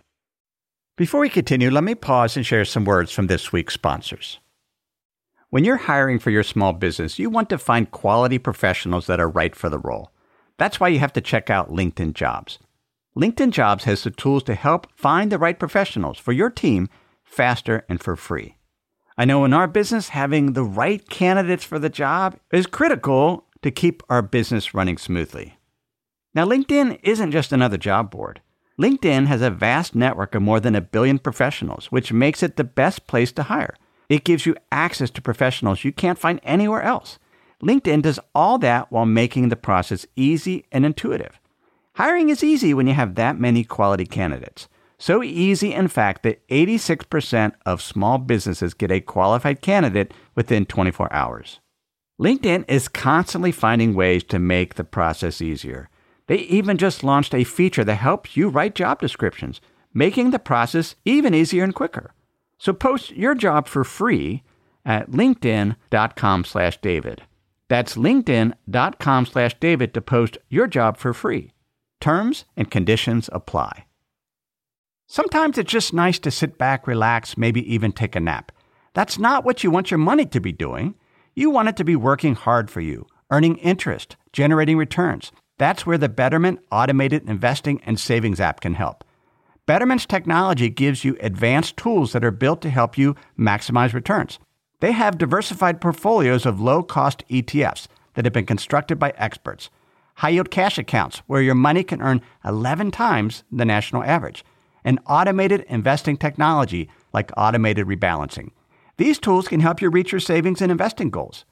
Before 0.95 1.19
we 1.19 1.29
continue, 1.29 1.69
let 1.69 1.83
me 1.83 1.93
pause 1.93 2.37
and 2.37 2.45
share 2.45 2.63
some 2.63 2.85
words 2.85 3.11
from 3.11 3.27
this 3.27 3.51
week's 3.51 3.73
sponsors. 3.73 4.39
When 5.51 5.65
you're 5.65 5.75
hiring 5.75 6.17
for 6.17 6.29
your 6.29 6.43
small 6.43 6.71
business, 6.71 7.19
you 7.19 7.29
want 7.29 7.49
to 7.49 7.57
find 7.57 7.91
quality 7.91 8.37
professionals 8.37 9.07
that 9.07 9.19
are 9.19 9.27
right 9.27 9.53
for 9.53 9.69
the 9.69 9.79
role. 9.79 10.09
That's 10.57 10.79
why 10.79 10.87
you 10.87 10.99
have 10.99 11.11
to 11.11 11.19
check 11.19 11.49
out 11.49 11.69
LinkedIn 11.69 12.13
Jobs. 12.13 12.57
LinkedIn 13.17 13.51
Jobs 13.51 13.83
has 13.83 14.01
the 14.01 14.11
tools 14.11 14.43
to 14.43 14.55
help 14.55 14.87
find 14.95 15.29
the 15.29 15.37
right 15.37 15.59
professionals 15.59 16.17
for 16.17 16.31
your 16.31 16.49
team 16.49 16.87
faster 17.25 17.83
and 17.89 18.01
for 18.01 18.15
free. 18.15 18.55
I 19.17 19.25
know 19.25 19.43
in 19.43 19.51
our 19.51 19.67
business, 19.67 20.07
having 20.07 20.53
the 20.53 20.63
right 20.63 21.05
candidates 21.09 21.65
for 21.65 21.79
the 21.79 21.89
job 21.89 22.39
is 22.53 22.65
critical 22.65 23.43
to 23.61 23.71
keep 23.71 24.03
our 24.07 24.21
business 24.21 24.73
running 24.73 24.97
smoothly. 24.97 25.57
Now, 26.33 26.45
LinkedIn 26.45 26.97
isn't 27.03 27.31
just 27.31 27.51
another 27.51 27.77
job 27.77 28.09
board. 28.09 28.39
LinkedIn 28.79 29.27
has 29.27 29.41
a 29.41 29.51
vast 29.51 29.95
network 29.95 30.33
of 30.33 30.43
more 30.43 30.61
than 30.61 30.75
a 30.75 30.81
billion 30.81 31.19
professionals, 31.19 31.87
which 31.87 32.13
makes 32.13 32.41
it 32.41 32.55
the 32.55 32.63
best 32.63 33.05
place 33.05 33.33
to 33.33 33.43
hire. 33.43 33.75
It 34.11 34.25
gives 34.25 34.45
you 34.45 34.57
access 34.73 35.09
to 35.11 35.21
professionals 35.21 35.85
you 35.85 35.93
can't 35.93 36.19
find 36.19 36.41
anywhere 36.43 36.81
else. 36.81 37.17
LinkedIn 37.63 38.01
does 38.01 38.19
all 38.35 38.57
that 38.57 38.91
while 38.91 39.05
making 39.05 39.47
the 39.47 39.55
process 39.55 40.05
easy 40.17 40.65
and 40.69 40.85
intuitive. 40.85 41.39
Hiring 41.93 42.27
is 42.27 42.43
easy 42.43 42.73
when 42.73 42.87
you 42.87 42.93
have 42.93 43.15
that 43.15 43.39
many 43.39 43.63
quality 43.63 44.05
candidates. 44.05 44.67
So 44.97 45.23
easy, 45.23 45.73
in 45.73 45.87
fact, 45.87 46.23
that 46.23 46.45
86% 46.49 47.53
of 47.65 47.81
small 47.81 48.17
businesses 48.17 48.73
get 48.73 48.91
a 48.91 48.99
qualified 48.99 49.61
candidate 49.61 50.13
within 50.35 50.65
24 50.65 51.11
hours. 51.13 51.61
LinkedIn 52.19 52.65
is 52.67 52.89
constantly 52.89 53.53
finding 53.53 53.93
ways 53.93 54.25
to 54.25 54.39
make 54.39 54.75
the 54.75 54.83
process 54.83 55.41
easier. 55.41 55.89
They 56.27 56.39
even 56.39 56.77
just 56.77 57.01
launched 57.01 57.33
a 57.33 57.45
feature 57.45 57.85
that 57.85 57.95
helps 57.95 58.35
you 58.35 58.49
write 58.49 58.75
job 58.75 58.99
descriptions, 58.99 59.61
making 59.93 60.31
the 60.31 60.37
process 60.37 60.95
even 61.05 61.33
easier 61.33 61.63
and 61.63 61.73
quicker. 61.73 62.13
So 62.61 62.73
post 62.73 63.09
your 63.13 63.33
job 63.33 63.67
for 63.67 63.83
free 63.83 64.43
at 64.85 65.09
linkedin.com 65.09 66.45
slash 66.45 66.79
david. 66.79 67.23
That's 67.69 67.95
linkedin.com 67.95 69.25
slash 69.25 69.59
david 69.59 69.95
to 69.95 70.01
post 70.01 70.37
your 70.47 70.67
job 70.67 70.97
for 70.97 71.11
free. 71.11 71.53
Terms 71.99 72.45
and 72.55 72.69
conditions 72.69 73.31
apply. 73.33 73.85
Sometimes 75.07 75.57
it's 75.57 75.71
just 75.71 75.91
nice 75.91 76.19
to 76.19 76.29
sit 76.29 76.59
back, 76.59 76.85
relax, 76.85 77.35
maybe 77.35 77.73
even 77.73 77.91
take 77.91 78.15
a 78.15 78.19
nap. 78.19 78.51
That's 78.93 79.17
not 79.17 79.43
what 79.43 79.63
you 79.63 79.71
want 79.71 79.89
your 79.89 79.97
money 79.97 80.27
to 80.27 80.39
be 80.39 80.51
doing. 80.51 80.93
You 81.33 81.49
want 81.49 81.69
it 81.69 81.77
to 81.77 81.83
be 81.83 81.95
working 81.95 82.35
hard 82.35 82.69
for 82.69 82.81
you, 82.81 83.07
earning 83.31 83.57
interest, 83.57 84.17
generating 84.33 84.77
returns. 84.77 85.31
That's 85.57 85.87
where 85.87 85.97
the 85.97 86.09
Betterment 86.09 86.59
Automated 86.71 87.27
Investing 87.27 87.81
and 87.87 87.99
Savings 87.99 88.39
app 88.39 88.61
can 88.61 88.75
help. 88.75 89.03
Betterment's 89.67 90.07
technology 90.07 90.69
gives 90.69 91.03
you 91.03 91.15
advanced 91.19 91.77
tools 91.77 92.13
that 92.13 92.25
are 92.25 92.31
built 92.31 92.61
to 92.63 92.69
help 92.69 92.97
you 92.97 93.15
maximize 93.37 93.93
returns. 93.93 94.39
They 94.79 94.91
have 94.91 95.19
diversified 95.19 95.79
portfolios 95.79 96.45
of 96.47 96.59
low 96.59 96.81
cost 96.81 97.23
ETFs 97.29 97.87
that 98.15 98.25
have 98.25 98.33
been 98.33 98.47
constructed 98.47 98.97
by 98.97 99.13
experts, 99.17 99.69
high 100.15 100.29
yield 100.29 100.49
cash 100.49 100.79
accounts 100.79 101.19
where 101.27 101.43
your 101.43 101.55
money 101.55 101.83
can 101.83 102.01
earn 102.01 102.21
11 102.43 102.89
times 102.89 103.43
the 103.51 103.63
national 103.63 104.03
average, 104.03 104.43
and 104.83 104.99
automated 105.07 105.61
investing 105.69 106.17
technology 106.17 106.89
like 107.13 107.31
automated 107.37 107.85
rebalancing. 107.85 108.49
These 108.97 109.19
tools 109.19 109.47
can 109.47 109.59
help 109.59 109.79
you 109.79 109.89
reach 109.89 110.11
your 110.11 110.19
savings 110.19 110.61
and 110.61 110.71
investing 110.71 111.11
goals. 111.11 111.45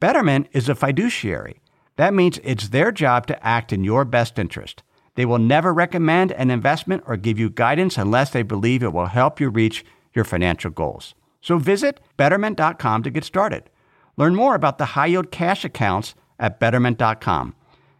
Betterment 0.00 0.48
is 0.52 0.68
a 0.68 0.74
fiduciary. 0.74 1.60
That 1.96 2.14
means 2.14 2.38
it's 2.44 2.68
their 2.68 2.92
job 2.92 3.26
to 3.26 3.44
act 3.44 3.72
in 3.72 3.84
your 3.84 4.04
best 4.04 4.38
interest. 4.38 4.82
They 5.18 5.26
will 5.26 5.40
never 5.40 5.74
recommend 5.74 6.30
an 6.30 6.48
investment 6.48 7.02
or 7.04 7.16
give 7.16 7.40
you 7.40 7.50
guidance 7.50 7.98
unless 7.98 8.30
they 8.30 8.44
believe 8.44 8.84
it 8.84 8.92
will 8.92 9.06
help 9.06 9.40
you 9.40 9.48
reach 9.48 9.84
your 10.14 10.24
financial 10.24 10.70
goals. 10.70 11.16
So 11.40 11.58
visit 11.58 11.98
betterment.com 12.16 13.02
to 13.02 13.10
get 13.10 13.24
started. 13.24 13.68
Learn 14.16 14.36
more 14.36 14.54
about 14.54 14.78
the 14.78 14.94
high 14.94 15.06
yield 15.06 15.32
cash 15.32 15.64
accounts 15.64 16.14
at 16.38 16.60
betterment.com. 16.60 17.56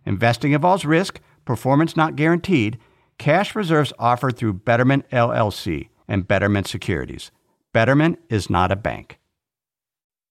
Investing 0.07 0.53
involves 0.53 0.85
risk, 0.85 1.19
performance 1.45 1.97
not 1.97 2.15
guaranteed. 2.15 2.79
Cash 3.19 3.57
reserves 3.57 3.93
offered 3.99 4.37
through 4.37 4.53
Betterment 4.53 5.05
LLC 5.11 5.89
and 6.07 6.29
Betterment 6.29 6.69
Securities. 6.69 7.33
Betterment 7.73 8.21
is 8.29 8.49
not 8.49 8.71
a 8.71 8.77
bank. 8.77 9.19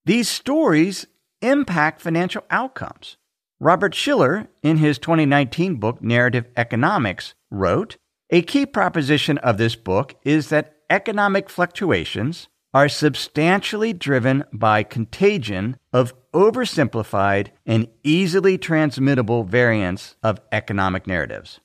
These 0.05 0.29
stories 0.29 1.05
impact 1.41 1.99
financial 1.99 2.45
outcomes. 2.49 3.17
Robert 3.59 3.95
Shiller, 3.95 4.49
in 4.61 4.77
his 4.77 4.99
2019 4.99 5.75
book 5.77 6.01
Narrative 6.01 6.45
Economics, 6.55 7.33
wrote 7.49 7.97
A 8.29 8.43
key 8.43 8.67
proposition 8.67 9.39
of 9.39 9.57
this 9.57 9.75
book 9.75 10.15
is 10.23 10.49
that 10.49 10.75
economic 10.91 11.49
fluctuations 11.49 12.49
are 12.71 12.87
substantially 12.87 13.93
driven 13.93 14.43
by 14.53 14.83
contagion 14.83 15.77
of 15.91 16.13
oversimplified 16.33 17.47
and 17.65 17.87
easily 18.03 18.59
transmittable 18.59 19.43
variants 19.43 20.15
of 20.21 20.39
economic 20.51 21.07
narratives. 21.07 21.59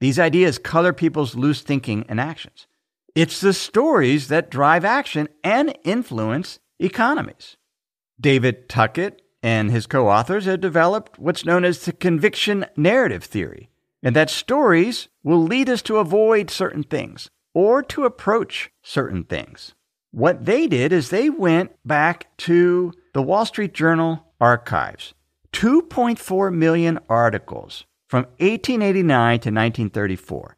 These 0.00 0.18
ideas 0.18 0.56
color 0.56 0.94
people's 0.94 1.34
loose 1.34 1.60
thinking 1.60 2.06
and 2.08 2.18
actions. 2.18 2.66
It's 3.14 3.40
the 3.40 3.52
stories 3.52 4.28
that 4.28 4.50
drive 4.50 4.84
action 4.84 5.28
and 5.44 5.76
influence 5.84 6.58
economies. 6.78 7.58
David 8.18 8.68
Tuckett 8.70 9.20
and 9.42 9.70
his 9.70 9.86
co 9.86 10.08
authors 10.08 10.46
have 10.46 10.60
developed 10.60 11.18
what's 11.18 11.44
known 11.44 11.64
as 11.64 11.84
the 11.84 11.92
conviction 11.92 12.66
narrative 12.76 13.24
theory, 13.24 13.68
and 14.02 14.14
that 14.16 14.30
stories 14.30 15.08
will 15.22 15.42
lead 15.42 15.68
us 15.68 15.82
to 15.82 15.98
avoid 15.98 16.50
certain 16.50 16.82
things 16.82 17.30
or 17.54 17.82
to 17.82 18.04
approach 18.04 18.70
certain 18.82 19.24
things. 19.24 19.74
What 20.10 20.46
they 20.46 20.66
did 20.66 20.92
is 20.92 21.10
they 21.10 21.28
went 21.28 21.72
back 21.84 22.36
to 22.38 22.92
the 23.12 23.22
Wall 23.22 23.44
Street 23.44 23.74
Journal 23.74 24.24
archives 24.40 25.14
2.4 25.52 26.54
million 26.54 26.98
articles 27.08 27.84
from 28.08 28.24
1889 28.38 29.30
to 29.40 29.50
1934. 29.50 30.56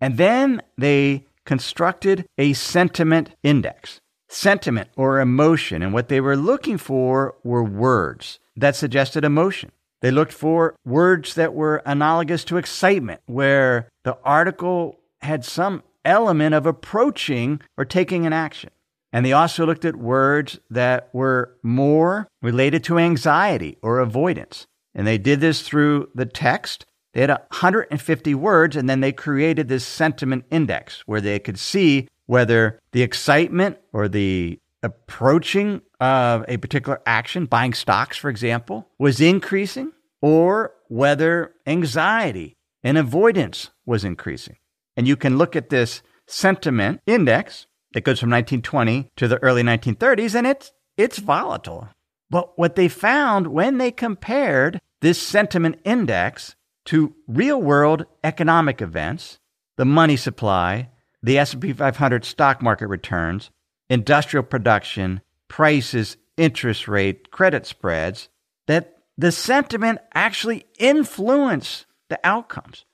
And 0.00 0.16
then 0.16 0.62
they 0.78 1.26
constructed 1.44 2.26
a 2.38 2.52
sentiment 2.52 3.30
index. 3.42 4.00
Sentiment 4.32 4.88
or 4.96 5.18
emotion, 5.18 5.82
and 5.82 5.92
what 5.92 6.08
they 6.08 6.20
were 6.20 6.36
looking 6.36 6.78
for 6.78 7.34
were 7.42 7.64
words 7.64 8.38
that 8.54 8.76
suggested 8.76 9.24
emotion. 9.24 9.72
They 10.02 10.12
looked 10.12 10.32
for 10.32 10.76
words 10.84 11.34
that 11.34 11.52
were 11.52 11.82
analogous 11.84 12.44
to 12.44 12.56
excitement, 12.56 13.20
where 13.26 13.88
the 14.04 14.16
article 14.24 15.00
had 15.20 15.44
some 15.44 15.82
element 16.04 16.54
of 16.54 16.64
approaching 16.64 17.60
or 17.76 17.84
taking 17.84 18.24
an 18.24 18.32
action. 18.32 18.70
And 19.12 19.26
they 19.26 19.32
also 19.32 19.66
looked 19.66 19.84
at 19.84 19.96
words 19.96 20.60
that 20.70 21.10
were 21.12 21.56
more 21.64 22.28
related 22.40 22.84
to 22.84 22.98
anxiety 22.98 23.78
or 23.82 23.98
avoidance. 23.98 24.68
And 24.94 25.08
they 25.08 25.18
did 25.18 25.40
this 25.40 25.62
through 25.62 26.08
the 26.14 26.24
text 26.24 26.86
they 27.12 27.20
had 27.22 27.30
150 27.30 28.34
words, 28.34 28.76
and 28.76 28.88
then 28.88 29.00
they 29.00 29.12
created 29.12 29.68
this 29.68 29.84
sentiment 29.84 30.44
index 30.50 31.02
where 31.06 31.20
they 31.20 31.38
could 31.38 31.58
see 31.58 32.08
whether 32.30 32.78
the 32.92 33.02
excitement 33.02 33.76
or 33.92 34.08
the 34.08 34.56
approaching 34.84 35.82
of 35.98 36.44
a 36.46 36.56
particular 36.58 37.02
action, 37.04 37.44
buying 37.44 37.74
stocks, 37.74 38.16
for 38.16 38.30
example, 38.30 38.88
was 39.00 39.20
increasing, 39.20 39.90
or 40.22 40.72
whether 40.86 41.52
anxiety 41.66 42.56
and 42.84 42.96
avoidance 42.96 43.70
was 43.84 44.04
increasing. 44.04 44.54
And 44.96 45.08
you 45.08 45.16
can 45.16 45.38
look 45.38 45.56
at 45.56 45.70
this 45.70 46.02
sentiment 46.28 47.00
index 47.04 47.66
that 47.94 48.04
goes 48.04 48.20
from 48.20 48.30
1920 48.30 49.10
to 49.16 49.26
the 49.26 49.42
early 49.42 49.64
1930s, 49.64 50.36
and 50.36 50.46
it's, 50.46 50.70
it's 50.96 51.18
volatile. 51.18 51.88
But 52.30 52.56
what 52.56 52.76
they 52.76 52.86
found 52.86 53.48
when 53.48 53.78
they 53.78 53.90
compared 53.90 54.78
this 55.00 55.20
sentiment 55.20 55.80
index 55.84 56.54
to 56.84 57.12
real-world 57.26 58.06
economic 58.22 58.80
events, 58.80 59.40
the 59.76 59.84
money 59.84 60.16
supply, 60.16 60.90
the 61.22 61.38
S&P 61.38 61.72
500 61.72 62.24
stock 62.24 62.62
market 62.62 62.88
returns, 62.88 63.50
industrial 63.88 64.44
production, 64.44 65.20
prices, 65.48 66.16
interest 66.36 66.88
rate, 66.88 67.30
credit 67.30 67.66
spreads, 67.66 68.28
that 68.66 68.96
the 69.18 69.32
sentiment 69.32 69.98
actually 70.14 70.64
influenced 70.78 71.86
the 72.08 72.18
outcomes. 72.24 72.84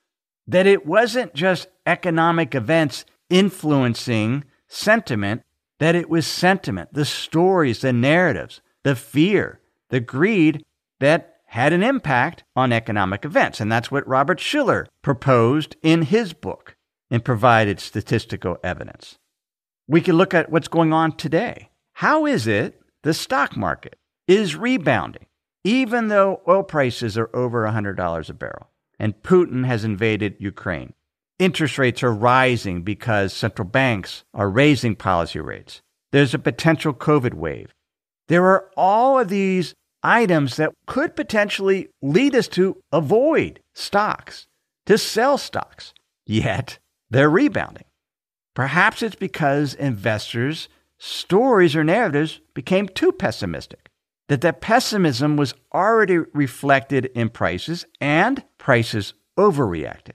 That 0.49 0.67
it 0.67 0.87
wasn't 0.87 1.35
just 1.35 1.69
economic 1.87 2.55
events 2.55 3.05
influencing 3.29 4.45
sentiment, 4.69 5.43
that 5.79 5.95
it 5.95 6.09
was 6.09 6.27
sentiment, 6.27 6.93
the 6.93 7.05
stories, 7.05 7.81
the 7.81 7.93
narratives, 7.93 8.61
the 8.83 8.97
fear, 8.97 9.61
the 9.91 10.01
greed 10.01 10.65
that 11.01 11.37
had 11.47 11.73
an 11.73 11.83
impact 11.83 12.45
on 12.55 12.73
economic 12.73 13.25
events. 13.25 13.61
And 13.61 13.71
that's 13.71 13.91
what 13.91 14.07
Robert 14.07 14.41
Shiller 14.41 14.87
proposed 15.03 15.77
in 15.83 16.03
his 16.03 16.33
book 16.33 16.76
and 17.11 17.25
provided 17.25 17.81
statistical 17.81 18.59
evidence. 18.62 19.19
We 19.88 20.01
can 20.01 20.16
look 20.16 20.35
at 20.35 20.51
what's 20.51 20.69
going 20.69 20.92
on 20.92 21.16
today. 21.16 21.71
How 21.95 22.27
is 22.27 22.47
it 22.47 22.81
the 23.03 23.14
stock 23.14 23.57
market 23.57 23.97
is 24.27 24.57
rebounding, 24.57 25.27
even 25.64 26.09
though 26.09 26.42
oil 26.49 26.62
prices 26.62 27.16
are 27.16 27.31
over 27.35 27.64
$100 27.64 28.29
a 28.29 28.35
barrel 28.35 28.71
and 28.99 29.23
Putin 29.23 29.64
has 29.66 29.85
invaded 29.85 30.37
Ukraine? 30.38 30.92
Interest 31.38 31.79
rates 31.79 32.03
are 32.03 32.12
rising 32.12 32.83
because 32.83 33.33
central 33.33 33.69
banks 33.69 34.25
are 34.33 34.49
raising 34.49 34.97
policy 34.97 35.38
rates. 35.38 35.83
There's 36.11 36.35
a 36.35 36.38
potential 36.38 36.95
COVID 36.95 37.35
wave. 37.35 37.75
There 38.29 38.47
are 38.47 38.71
all 38.77 39.19
of 39.19 39.29
these 39.29 39.75
items 40.03 40.57
that 40.57 40.73
could 40.87 41.14
potentially 41.14 41.88
lead 42.01 42.35
us 42.35 42.49
to 42.49 42.77
avoid 42.90 43.61
stocks, 43.75 44.47
to 44.87 44.97
sell 44.97 45.37
stocks. 45.37 45.92
Yet 46.25 46.79
they're 47.11 47.31
rebounding. 47.31 47.85
Perhaps 48.55 49.03
it's 49.03 49.16
because 49.16 49.75
investors' 49.75 50.69
stories 50.99 51.77
or 51.77 51.85
narratives 51.85 52.40
became 52.55 52.88
too 52.88 53.12
pessimistic. 53.12 53.90
that 54.29 54.40
that 54.40 54.61
pessimism 54.61 55.37
was 55.37 55.55
already 55.73 56.19
reflected 56.19 57.07
in 57.14 57.29
prices 57.29 57.87
and 58.01 58.42
prices 58.59 59.14
overreacted. 59.38 60.14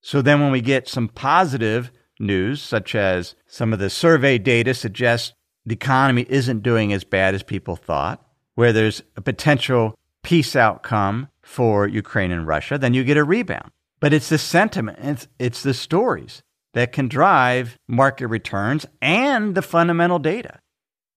So 0.00 0.22
then 0.22 0.40
when 0.40 0.52
we 0.52 0.60
get 0.60 0.88
some 0.88 1.08
positive 1.08 1.90
news, 2.18 2.62
such 2.62 2.94
as 2.94 3.34
some 3.46 3.72
of 3.72 3.78
the 3.78 3.90
survey 3.90 4.38
data 4.38 4.74
suggests 4.74 5.32
the 5.64 5.74
economy 5.74 6.26
isn't 6.28 6.62
doing 6.62 6.92
as 6.92 7.04
bad 7.04 7.34
as 7.34 7.42
people 7.42 7.76
thought, 7.76 8.24
where 8.54 8.72
there's 8.72 9.02
a 9.16 9.20
potential 9.20 9.98
peace 10.22 10.56
outcome 10.56 11.28
for 11.42 11.86
Ukraine 11.86 12.32
and 12.32 12.46
Russia, 12.46 12.78
then 12.78 12.94
you 12.94 13.04
get 13.04 13.16
a 13.16 13.24
rebound. 13.24 13.70
But 14.00 14.12
it's 14.12 14.28
the 14.28 14.38
sentiment, 14.38 14.98
it's, 15.00 15.28
it's 15.38 15.62
the 15.62 15.74
stories 15.74 16.42
that 16.74 16.92
can 16.92 17.08
drive 17.08 17.78
market 17.88 18.26
returns 18.28 18.86
and 19.00 19.54
the 19.54 19.62
fundamental 19.62 20.18
data. 20.18 20.60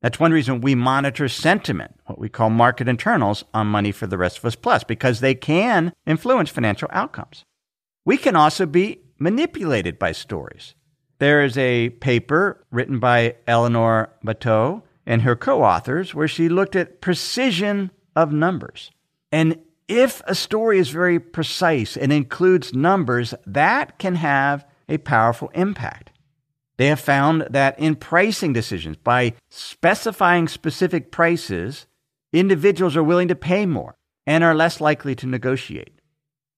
That's 0.01 0.19
one 0.19 0.31
reason 0.31 0.61
we 0.61 0.75
monitor 0.75 1.27
sentiment, 1.27 1.99
what 2.05 2.17
we 2.17 2.29
call 2.29 2.49
market 2.49 2.87
internals, 2.87 3.43
on 3.53 3.67
Money 3.67 3.91
for 3.91 4.07
the 4.07 4.17
Rest 4.17 4.37
of 4.37 4.45
Us 4.45 4.55
Plus, 4.55 4.85
because 4.85 5.19
they 5.19 5.35
can 5.35 5.91
influence 6.05 6.49
financial 6.49 6.87
outcomes. 6.91 7.43
We 8.05 8.15
can 8.15 8.37
also 8.37 8.65
be 8.65 9.01
manipulated 9.19 9.99
by 9.99 10.13
stories. 10.13 10.75
There 11.19 11.43
is 11.43 11.57
a 11.57 11.89
paper 11.89 12.65
written 12.71 12.99
by 12.99 13.35
Eleanor 13.45 14.11
Bateau 14.23 14.83
and 15.05 15.23
her 15.23 15.35
co 15.35 15.63
authors 15.63 16.15
where 16.15 16.29
she 16.29 16.47
looked 16.47 16.77
at 16.77 17.01
precision 17.01 17.91
of 18.15 18.31
numbers. 18.31 18.91
And 19.31 19.59
if 19.89 20.21
a 20.25 20.35
story 20.35 20.77
is 20.79 20.89
very 20.89 21.19
precise 21.19 21.97
and 21.97 22.13
includes 22.13 22.73
numbers, 22.73 23.33
that 23.45 23.97
can 23.97 24.15
have 24.15 24.65
a 24.87 24.99
powerful 24.99 25.49
impact. 25.53 26.11
They 26.77 26.87
have 26.87 26.99
found 26.99 27.47
that 27.49 27.77
in 27.77 27.95
pricing 27.95 28.53
decisions, 28.53 28.95
by 28.95 29.33
specifying 29.49 30.47
specific 30.47 31.11
prices, 31.11 31.87
individuals 32.31 32.95
are 32.95 33.03
willing 33.03 33.27
to 33.27 33.35
pay 33.35 33.65
more 33.65 33.95
and 34.25 34.43
are 34.43 34.55
less 34.55 34.79
likely 34.79 35.15
to 35.15 35.27
negotiate. 35.27 35.99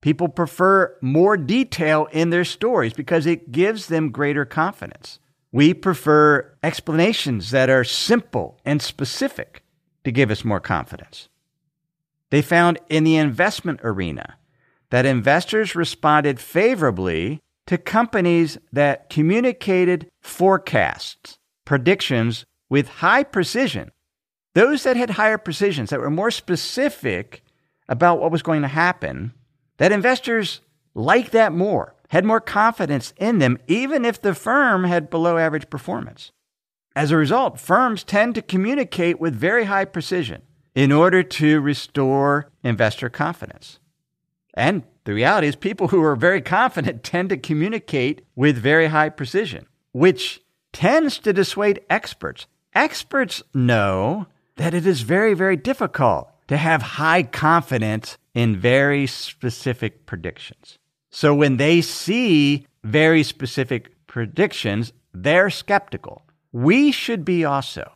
People 0.01 0.27
prefer 0.27 0.95
more 1.01 1.37
detail 1.37 2.07
in 2.11 2.29
their 2.31 2.43
stories 2.43 2.93
because 2.93 3.25
it 3.25 3.51
gives 3.51 3.87
them 3.87 4.11
greater 4.11 4.45
confidence. 4.45 5.19
We 5.51 5.73
prefer 5.73 6.53
explanations 6.63 7.51
that 7.51 7.69
are 7.69 7.83
simple 7.83 8.59
and 8.65 8.81
specific 8.81 9.63
to 10.03 10.11
give 10.11 10.31
us 10.31 10.45
more 10.45 10.59
confidence. 10.59 11.29
They 12.31 12.41
found 12.41 12.79
in 12.89 13.03
the 13.03 13.17
investment 13.17 13.81
arena 13.83 14.37
that 14.89 15.05
investors 15.05 15.75
responded 15.75 16.39
favorably 16.39 17.39
to 17.67 17.77
companies 17.77 18.57
that 18.73 19.09
communicated 19.09 20.09
forecasts, 20.21 21.37
predictions 21.65 22.45
with 22.69 22.87
high 22.87 23.23
precision. 23.23 23.91
Those 24.55 24.83
that 24.83 24.97
had 24.97 25.11
higher 25.11 25.37
precisions, 25.37 25.89
that 25.89 25.99
were 25.99 26.09
more 26.09 26.31
specific 26.31 27.43
about 27.87 28.19
what 28.19 28.31
was 28.31 28.41
going 28.41 28.61
to 28.63 28.67
happen, 28.67 29.33
that 29.77 29.91
investors 29.91 30.61
liked 30.93 31.31
that 31.33 31.53
more, 31.53 31.95
had 32.09 32.25
more 32.25 32.41
confidence 32.41 33.13
in 33.17 33.39
them, 33.39 33.57
even 33.67 34.03
if 34.03 34.21
the 34.21 34.35
firm 34.35 34.85
had 34.85 35.09
below 35.09 35.37
average 35.37 35.69
performance. 35.69 36.31
As 36.95 37.11
a 37.11 37.17
result, 37.17 37.59
firms 37.59 38.03
tend 38.03 38.35
to 38.35 38.41
communicate 38.41 39.19
with 39.19 39.33
very 39.33 39.65
high 39.65 39.85
precision 39.85 40.41
in 40.75 40.91
order 40.91 41.23
to 41.23 41.59
restore 41.61 42.49
investor 42.63 43.09
confidence. 43.09 43.79
And 44.53 44.83
the 45.03 45.13
reality 45.13 45.47
is, 45.47 45.55
people 45.55 45.89
who 45.89 46.03
are 46.03 46.15
very 46.15 46.41
confident 46.41 47.03
tend 47.03 47.29
to 47.29 47.37
communicate 47.37 48.25
with 48.35 48.57
very 48.57 48.87
high 48.87 49.09
precision, 49.09 49.65
which 49.91 50.41
tends 50.73 51.17
to 51.19 51.33
dissuade 51.33 51.81
experts. 51.89 52.47
Experts 52.73 53.43
know 53.53 54.27
that 54.55 54.73
it 54.73 54.85
is 54.85 55.01
very, 55.01 55.33
very 55.33 55.57
difficult 55.57 56.29
to 56.47 56.57
have 56.57 56.81
high 56.81 57.23
confidence 57.23 58.17
in 58.33 58.57
very 58.57 59.07
specific 59.07 60.05
predictions. 60.05 60.77
So 61.09 61.33
when 61.33 61.57
they 61.57 61.81
see 61.81 62.65
very 62.83 63.23
specific 63.23 63.91
predictions, 64.07 64.93
they're 65.13 65.49
skeptical. 65.49 66.23
We 66.51 66.91
should 66.91 67.25
be 67.25 67.43
also. 67.43 67.91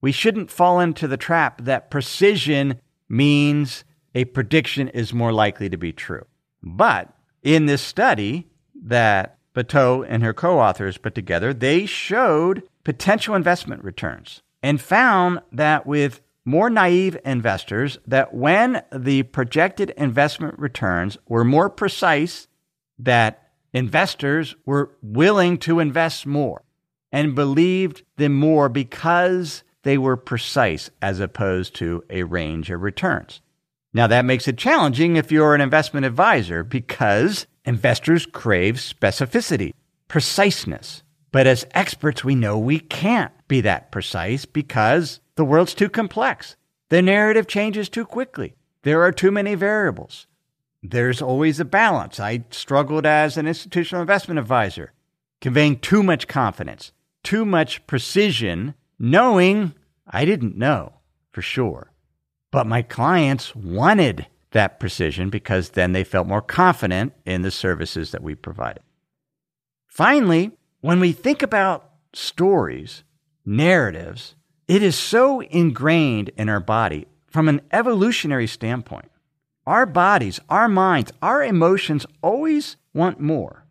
We 0.00 0.12
shouldn't 0.12 0.50
fall 0.50 0.80
into 0.80 1.06
the 1.06 1.16
trap 1.16 1.62
that 1.64 1.90
precision 1.90 2.80
means 3.08 3.84
a 4.14 4.24
prediction 4.26 4.88
is 4.88 5.12
more 5.12 5.32
likely 5.32 5.68
to 5.68 5.76
be 5.76 5.92
true. 5.92 6.24
But 6.62 7.12
in 7.42 7.66
this 7.66 7.82
study 7.82 8.48
that 8.84 9.38
Bateau 9.52 10.02
and 10.02 10.22
her 10.22 10.32
co 10.32 10.58
authors 10.58 10.98
put 10.98 11.14
together, 11.14 11.52
they 11.52 11.86
showed 11.86 12.62
potential 12.84 13.34
investment 13.34 13.84
returns 13.84 14.42
and 14.62 14.80
found 14.80 15.40
that 15.52 15.86
with 15.86 16.20
more 16.44 16.70
naive 16.70 17.16
investors 17.24 17.98
that 18.06 18.32
when 18.34 18.82
the 18.92 19.22
projected 19.24 19.90
investment 19.90 20.58
returns 20.58 21.18
were 21.28 21.44
more 21.44 21.68
precise 21.68 22.48
that 22.98 23.50
investors 23.72 24.54
were 24.64 24.90
willing 25.02 25.58
to 25.58 25.80
invest 25.80 26.26
more 26.26 26.62
and 27.12 27.34
believed 27.34 28.02
them 28.16 28.34
more 28.34 28.68
because 28.68 29.62
they 29.82 29.98
were 29.98 30.16
precise 30.16 30.90
as 31.00 31.20
opposed 31.20 31.74
to 31.76 32.04
a 32.10 32.22
range 32.22 32.70
of 32.70 32.82
returns. 32.82 33.40
Now, 33.92 34.06
that 34.06 34.24
makes 34.24 34.46
it 34.46 34.58
challenging 34.58 35.16
if 35.16 35.32
you're 35.32 35.54
an 35.54 35.60
investment 35.60 36.06
advisor 36.06 36.62
because 36.62 37.46
investors 37.64 38.26
crave 38.26 38.76
specificity, 38.76 39.72
preciseness. 40.06 41.02
But 41.32 41.46
as 41.46 41.66
experts, 41.72 42.24
we 42.24 42.34
know 42.34 42.58
we 42.58 42.78
can't 42.78 43.32
be 43.48 43.60
that 43.62 43.90
precise 43.90 44.44
because 44.44 45.20
the 45.34 45.44
world's 45.44 45.74
too 45.74 45.88
complex. 45.88 46.56
The 46.88 47.02
narrative 47.02 47.46
changes 47.46 47.88
too 47.88 48.04
quickly. 48.04 48.54
There 48.82 49.02
are 49.02 49.12
too 49.12 49.30
many 49.30 49.54
variables. 49.54 50.26
There's 50.82 51.20
always 51.20 51.60
a 51.60 51.64
balance. 51.64 52.18
I 52.18 52.44
struggled 52.50 53.06
as 53.06 53.36
an 53.36 53.46
institutional 53.46 54.00
investment 54.00 54.38
advisor, 54.38 54.92
conveying 55.40 55.78
too 55.78 56.02
much 56.02 56.26
confidence, 56.26 56.92
too 57.22 57.44
much 57.44 57.86
precision, 57.86 58.74
knowing 59.00 59.74
I 60.06 60.24
didn't 60.24 60.56
know 60.56 60.92
for 61.32 61.42
sure. 61.42 61.90
But 62.52 62.66
my 62.66 62.82
clients 62.82 63.56
wanted 63.56 64.26
that 64.50 64.78
precision 64.78 65.30
because 65.30 65.70
then 65.70 65.92
they 65.92 66.04
felt 66.04 66.26
more 66.26 66.42
confident 66.42 67.12
in 67.24 67.42
the 67.42 67.50
services 67.50 68.10
that 68.10 68.22
we 68.22 68.34
provided. 68.34 68.82
Finally, 69.86 70.52
when 70.80 71.00
we 71.00 71.12
think 71.12 71.42
about 71.42 71.90
stories, 72.12 73.02
narratives, 73.44 74.34
it 74.68 74.82
is 74.82 74.96
so 74.96 75.40
ingrained 75.40 76.30
in 76.36 76.48
our 76.48 76.60
body 76.60 77.06
from 77.26 77.48
an 77.48 77.60
evolutionary 77.72 78.46
standpoint. 78.46 79.10
Our 79.66 79.86
bodies, 79.86 80.40
our 80.48 80.68
minds, 80.68 81.12
our 81.22 81.44
emotions 81.44 82.06
always 82.22 82.76
want 82.92 83.20
more. 83.20 83.64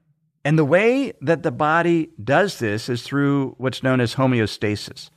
And 0.46 0.58
the 0.58 0.66
way 0.66 1.12
that 1.22 1.44
the 1.44 1.52
body 1.52 2.10
does 2.24 2.60
this 2.60 2.88
is 2.88 3.04
through 3.04 3.56
what's 3.58 3.84
known 3.84 4.00
as 4.00 4.16
homeostasis. 4.16 5.10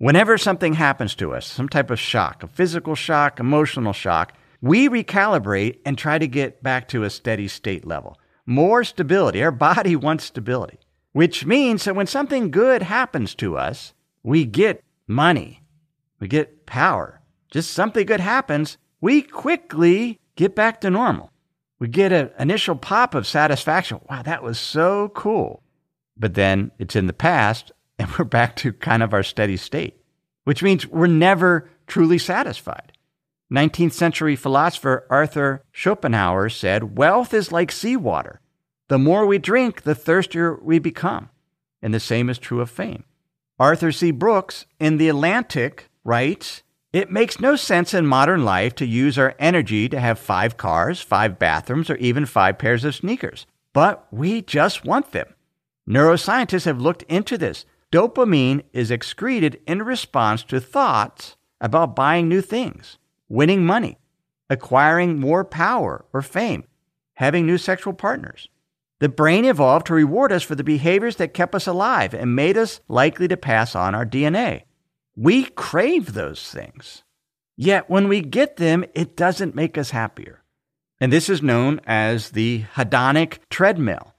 Whenever 0.00 0.38
something 0.38 0.72
happens 0.72 1.14
to 1.14 1.34
us, 1.34 1.44
some 1.44 1.68
type 1.68 1.90
of 1.90 2.00
shock, 2.00 2.42
a 2.42 2.46
physical 2.46 2.94
shock, 2.94 3.38
emotional 3.38 3.92
shock, 3.92 4.32
we 4.62 4.88
recalibrate 4.88 5.80
and 5.84 5.98
try 5.98 6.16
to 6.16 6.26
get 6.26 6.62
back 6.62 6.88
to 6.88 7.04
a 7.04 7.10
steady 7.10 7.46
state 7.46 7.86
level. 7.86 8.18
More 8.46 8.82
stability. 8.82 9.42
Our 9.42 9.50
body 9.50 9.94
wants 10.06 10.24
stability, 10.24 10.78
which 11.12 11.44
means 11.44 11.84
that 11.84 11.94
when 11.94 12.06
something 12.06 12.50
good 12.50 12.80
happens 12.80 13.34
to 13.34 13.58
us, 13.58 13.92
we 14.22 14.46
get 14.46 14.82
money, 15.06 15.62
we 16.18 16.28
get 16.28 16.64
power. 16.64 17.20
Just 17.50 17.74
something 17.74 18.06
good 18.06 18.20
happens, 18.20 18.78
we 19.02 19.20
quickly 19.20 20.18
get 20.34 20.56
back 20.56 20.80
to 20.80 20.88
normal. 20.88 21.30
We 21.78 21.88
get 21.88 22.10
an 22.10 22.30
initial 22.38 22.74
pop 22.74 23.14
of 23.14 23.26
satisfaction. 23.26 24.00
Wow, 24.08 24.22
that 24.22 24.42
was 24.42 24.58
so 24.58 25.10
cool. 25.10 25.62
But 26.16 26.32
then 26.32 26.70
it's 26.78 26.96
in 26.96 27.06
the 27.06 27.12
past 27.12 27.70
and 28.00 28.10
we're 28.18 28.24
back 28.24 28.56
to 28.56 28.72
kind 28.72 29.02
of 29.02 29.12
our 29.12 29.22
steady 29.22 29.58
state, 29.58 29.94
which 30.44 30.62
means 30.62 30.86
we're 30.86 31.06
never 31.06 31.68
truly 31.86 32.16
satisfied. 32.16 32.92
19th 33.52 33.92
century 33.92 34.36
philosopher 34.36 35.06
Arthur 35.10 35.62
Schopenhauer 35.70 36.48
said, 36.48 36.96
Wealth 36.96 37.34
is 37.34 37.52
like 37.52 37.70
seawater. 37.70 38.40
The 38.88 38.98
more 38.98 39.26
we 39.26 39.36
drink, 39.36 39.82
the 39.82 39.94
thirstier 39.94 40.58
we 40.62 40.78
become. 40.78 41.28
And 41.82 41.92
the 41.92 42.00
same 42.00 42.30
is 42.30 42.38
true 42.38 42.62
of 42.62 42.70
fame. 42.70 43.04
Arthur 43.58 43.92
C. 43.92 44.12
Brooks 44.12 44.64
in 44.78 44.96
The 44.96 45.10
Atlantic 45.10 45.90
writes, 46.02 46.62
It 46.94 47.10
makes 47.10 47.38
no 47.38 47.54
sense 47.54 47.92
in 47.92 48.06
modern 48.06 48.46
life 48.46 48.74
to 48.76 48.86
use 48.86 49.18
our 49.18 49.34
energy 49.38 49.90
to 49.90 50.00
have 50.00 50.18
five 50.18 50.56
cars, 50.56 51.02
five 51.02 51.38
bathrooms, 51.38 51.90
or 51.90 51.96
even 51.96 52.24
five 52.24 52.56
pairs 52.56 52.82
of 52.84 52.94
sneakers. 52.94 53.44
But 53.74 54.06
we 54.10 54.40
just 54.40 54.86
want 54.86 55.12
them. 55.12 55.34
Neuroscientists 55.86 56.64
have 56.64 56.80
looked 56.80 57.02
into 57.02 57.36
this 57.36 57.66
Dopamine 57.92 58.62
is 58.72 58.90
excreted 58.90 59.60
in 59.66 59.82
response 59.82 60.44
to 60.44 60.60
thoughts 60.60 61.36
about 61.60 61.96
buying 61.96 62.28
new 62.28 62.40
things, 62.40 62.98
winning 63.28 63.66
money, 63.66 63.98
acquiring 64.48 65.18
more 65.18 65.44
power 65.44 66.04
or 66.12 66.22
fame, 66.22 66.64
having 67.14 67.46
new 67.46 67.58
sexual 67.58 67.92
partners. 67.92 68.48
The 69.00 69.08
brain 69.08 69.44
evolved 69.44 69.86
to 69.86 69.94
reward 69.94 70.30
us 70.30 70.42
for 70.42 70.54
the 70.54 70.62
behaviors 70.62 71.16
that 71.16 71.34
kept 71.34 71.54
us 71.54 71.66
alive 71.66 72.14
and 72.14 72.36
made 72.36 72.56
us 72.56 72.80
likely 72.86 73.26
to 73.28 73.36
pass 73.36 73.74
on 73.74 73.94
our 73.94 74.06
DNA. 74.06 74.64
We 75.16 75.44
crave 75.44 76.12
those 76.12 76.48
things. 76.48 77.02
Yet 77.56 77.90
when 77.90 78.08
we 78.08 78.20
get 78.20 78.56
them, 78.56 78.84
it 78.94 79.16
doesn't 79.16 79.54
make 79.54 79.76
us 79.76 79.90
happier. 79.90 80.42
And 81.00 81.12
this 81.12 81.28
is 81.28 81.42
known 81.42 81.80
as 81.86 82.30
the 82.30 82.64
hedonic 82.74 83.38
treadmill. 83.48 84.09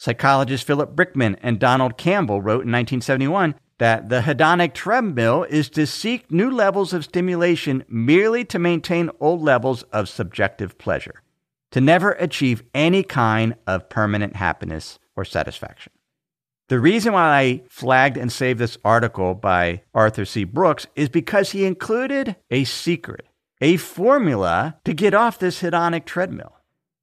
Psychologists 0.00 0.64
Philip 0.64 0.94
Brickman 0.94 1.36
and 1.42 1.58
Donald 1.58 1.98
Campbell 1.98 2.40
wrote 2.40 2.64
in 2.64 2.70
1971 2.70 3.56
that 3.78 4.08
the 4.08 4.20
hedonic 4.20 4.72
treadmill 4.72 5.42
is 5.42 5.68
to 5.70 5.88
seek 5.88 6.30
new 6.30 6.48
levels 6.48 6.92
of 6.92 7.04
stimulation 7.04 7.84
merely 7.88 8.44
to 8.44 8.60
maintain 8.60 9.10
old 9.18 9.42
levels 9.42 9.82
of 9.92 10.08
subjective 10.08 10.78
pleasure, 10.78 11.22
to 11.72 11.80
never 11.80 12.12
achieve 12.12 12.62
any 12.72 13.02
kind 13.02 13.56
of 13.66 13.88
permanent 13.88 14.36
happiness 14.36 15.00
or 15.16 15.24
satisfaction. 15.24 15.92
The 16.68 16.78
reason 16.78 17.12
why 17.12 17.36
I 17.36 17.62
flagged 17.68 18.16
and 18.16 18.30
saved 18.30 18.60
this 18.60 18.78
article 18.84 19.34
by 19.34 19.82
Arthur 19.94 20.24
C. 20.24 20.44
Brooks 20.44 20.86
is 20.94 21.08
because 21.08 21.50
he 21.50 21.64
included 21.64 22.36
a 22.52 22.62
secret, 22.62 23.26
a 23.60 23.78
formula 23.78 24.76
to 24.84 24.94
get 24.94 25.12
off 25.12 25.40
this 25.40 25.60
hedonic 25.60 26.04
treadmill. 26.04 26.57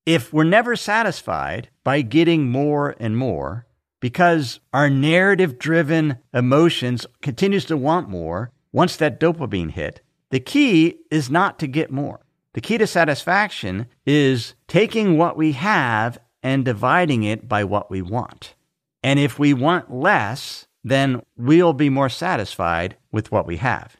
If 0.05 0.31
we're 0.31 0.43
never 0.43 0.75
satisfied 0.75 1.69
by 1.83 2.01
getting 2.01 2.49
more 2.49 2.95
and 2.99 3.17
more, 3.17 3.65
because 3.99 4.59
our 4.71 4.89
narrative 4.89 5.57
driven 5.57 6.17
emotions 6.33 7.07
continues 7.21 7.65
to 7.65 7.77
want 7.77 8.07
more 8.07 8.51
once 8.71 8.97
that 8.97 9.19
dopamine 9.19 9.71
hit, 9.71 10.01
the 10.29 10.39
key 10.39 10.99
is 11.09 11.29
not 11.29 11.57
to 11.59 11.67
get 11.67 11.91
more. 11.91 12.19
The 12.53 12.61
key 12.61 12.77
to 12.77 12.87
satisfaction 12.87 13.87
is 14.05 14.53
taking 14.67 15.17
what 15.17 15.37
we 15.37 15.53
have 15.53 16.19
and 16.43 16.63
dividing 16.63 17.23
it 17.23 17.49
by 17.49 17.63
what 17.63 17.89
we 17.89 18.01
want. 18.01 18.55
And 19.03 19.19
if 19.19 19.39
we 19.39 19.53
want 19.53 19.91
less, 19.91 20.67
then 20.83 21.21
we'll 21.35 21.73
be 21.73 21.89
more 21.89 22.09
satisfied 22.09 22.95
with 23.11 23.31
what 23.31 23.47
we 23.47 23.57
have. 23.57 23.97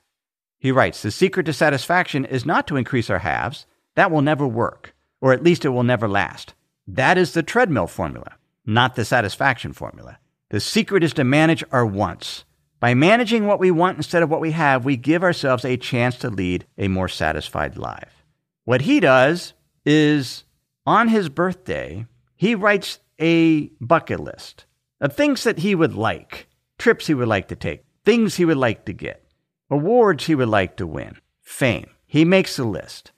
He 0.59 0.71
writes 0.71 1.01
The 1.01 1.11
secret 1.11 1.45
to 1.47 1.53
satisfaction 1.53 2.25
is 2.25 2.45
not 2.45 2.67
to 2.67 2.75
increase 2.75 3.09
our 3.09 3.19
haves. 3.19 3.65
That 3.95 4.11
will 4.11 4.21
never 4.21 4.47
work, 4.47 4.94
or 5.21 5.33
at 5.33 5.43
least 5.43 5.65
it 5.65 5.69
will 5.69 5.83
never 5.83 6.07
last. 6.07 6.53
That 6.87 7.17
is 7.17 7.33
the 7.33 7.43
treadmill 7.43 7.87
formula, 7.87 8.35
not 8.65 8.95
the 8.95 9.05
satisfaction 9.05 9.73
formula. 9.73 10.19
The 10.49 10.59
secret 10.59 11.03
is 11.03 11.13
to 11.13 11.23
manage 11.23 11.63
our 11.71 11.85
wants. 11.85 12.45
By 12.79 12.93
managing 12.93 13.47
what 13.47 13.59
we 13.59 13.71
want 13.71 13.97
instead 13.97 14.21
of 14.21 14.29
what 14.29 14.41
we 14.41 14.51
have, 14.51 14.85
we 14.85 14.97
give 14.97 15.23
ourselves 15.23 15.65
a 15.65 15.77
chance 15.77 16.17
to 16.19 16.29
lead 16.29 16.65
a 16.77 16.87
more 16.87 17.07
satisfied 17.07 17.77
life. 17.77 18.23
What 18.63 18.81
he 18.81 18.99
does 18.99 19.53
is 19.85 20.43
on 20.85 21.07
his 21.07 21.29
birthday, 21.29 22.05
he 22.35 22.53
writes 22.53 22.99
a 23.19 23.67
bucket 23.81 24.19
list 24.19 24.65
of 25.01 25.13
things 25.13 25.43
that 25.43 25.59
he 25.59 25.73
would 25.73 25.95
like, 25.95 26.47
trips 26.77 27.07
he 27.07 27.13
would 27.13 27.27
like 27.27 27.47
to 27.47 27.55
take, 27.55 27.83
things 28.03 28.35
he 28.35 28.45
would 28.45 28.57
like 28.57 28.85
to 28.85 28.93
get, 28.93 29.23
awards 29.69 30.25
he 30.25 30.35
would 30.35 30.49
like 30.49 30.77
to 30.77 30.85
win, 30.85 31.17
fame. 31.41 31.89
He 32.05 32.23
makes 32.23 32.59
a 32.59 32.63
list. 32.63 33.11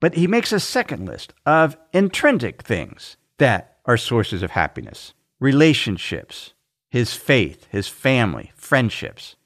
But 0.00 0.14
he 0.14 0.26
makes 0.26 0.52
a 0.52 0.60
second 0.60 1.06
list 1.06 1.34
of 1.44 1.76
intrinsic 1.92 2.62
things 2.62 3.16
that 3.38 3.76
are 3.84 3.96
sources 3.96 4.42
of 4.42 4.52
happiness 4.52 5.14
relationships, 5.38 6.52
his 6.90 7.14
faith, 7.14 7.66
his 7.70 7.88
family, 7.88 8.52
friendships. 8.54 9.36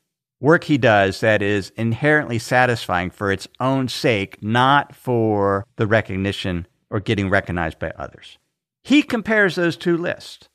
Work 0.40 0.64
he 0.64 0.76
does 0.76 1.20
that 1.20 1.40
is 1.40 1.70
inherently 1.76 2.38
satisfying 2.38 3.10
for 3.10 3.30
its 3.30 3.46
own 3.60 3.86
sake, 3.88 4.42
not 4.42 4.94
for 4.94 5.64
the 5.76 5.86
recognition 5.86 6.66
or 6.90 6.98
getting 7.00 7.30
recognized 7.30 7.78
by 7.78 7.92
others. 7.96 8.38
He 8.82 9.02
compares 9.02 9.54
those 9.54 9.76
two 9.76 9.96
lists 9.96 10.48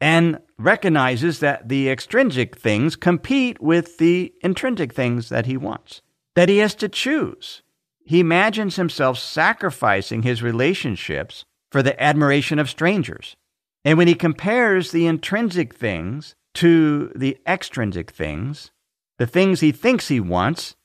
and 0.00 0.40
recognizes 0.58 1.40
that 1.40 1.68
the 1.68 1.88
extrinsic 1.88 2.56
things 2.56 2.96
compete 2.96 3.60
with 3.62 3.98
the 3.98 4.32
intrinsic 4.42 4.92
things 4.92 5.28
that 5.28 5.46
he 5.46 5.56
wants, 5.56 6.02
that 6.34 6.48
he 6.48 6.58
has 6.58 6.74
to 6.76 6.88
choose. 6.88 7.62
He 8.06 8.20
imagines 8.20 8.76
himself 8.76 9.18
sacrificing 9.18 10.22
his 10.22 10.42
relationships 10.42 11.44
for 11.70 11.82
the 11.82 12.00
admiration 12.02 12.58
of 12.58 12.70
strangers. 12.70 13.36
And 13.84 13.98
when 13.98 14.08
he 14.08 14.14
compares 14.14 14.90
the 14.90 15.06
intrinsic 15.06 15.74
things 15.74 16.34
to 16.54 17.12
the 17.14 17.38
extrinsic 17.46 18.10
things, 18.10 18.70
the 19.18 19.26
things 19.26 19.60
he 19.60 19.72
thinks 19.72 20.08
he 20.08 20.20
wants, 20.20 20.76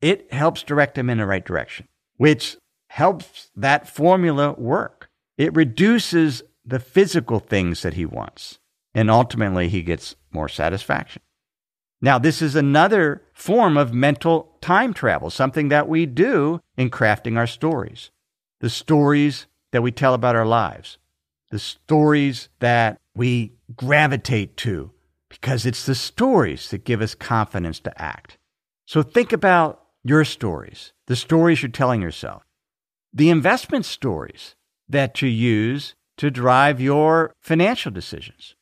it 0.00 0.32
helps 0.32 0.62
direct 0.62 0.96
him 0.96 1.10
in 1.10 1.18
the 1.18 1.26
right 1.26 1.44
direction, 1.44 1.86
which 2.16 2.56
helps 2.88 3.50
that 3.54 3.88
formula 3.88 4.52
work. 4.52 5.10
It 5.36 5.54
reduces 5.54 6.42
the 6.64 6.80
physical 6.80 7.38
things 7.38 7.82
that 7.82 7.94
he 7.94 8.06
wants 8.06 8.58
and 8.94 9.10
ultimately 9.10 9.68
he 9.68 9.82
gets 9.82 10.16
more 10.32 10.48
satisfaction. 10.48 11.22
Now, 12.02 12.18
this 12.18 12.40
is 12.40 12.56
another 12.56 13.22
form 13.34 13.76
of 13.76 13.92
mental 13.92 14.56
time 14.60 14.94
travel, 14.94 15.30
something 15.30 15.68
that 15.68 15.88
we 15.88 16.06
do 16.06 16.60
in 16.76 16.90
crafting 16.90 17.36
our 17.36 17.46
stories. 17.46 18.10
The 18.60 18.70
stories 18.70 19.46
that 19.72 19.82
we 19.82 19.92
tell 19.92 20.14
about 20.14 20.36
our 20.36 20.46
lives, 20.46 20.98
the 21.50 21.58
stories 21.58 22.48
that 22.60 22.98
we 23.14 23.52
gravitate 23.76 24.56
to, 24.58 24.92
because 25.28 25.66
it's 25.66 25.86
the 25.86 25.94
stories 25.94 26.70
that 26.70 26.84
give 26.84 27.00
us 27.00 27.14
confidence 27.14 27.80
to 27.80 28.02
act. 28.02 28.38
So 28.86 29.02
think 29.02 29.32
about 29.32 29.82
your 30.02 30.24
stories, 30.24 30.92
the 31.06 31.16
stories 31.16 31.62
you're 31.62 31.70
telling 31.70 32.02
yourself, 32.02 32.42
the 33.12 33.30
investment 33.30 33.84
stories 33.84 34.54
that 34.88 35.20
you 35.22 35.28
use 35.28 35.94
to 36.16 36.30
drive 36.30 36.80
your 36.80 37.32
financial 37.40 37.90
decisions. 37.90 38.54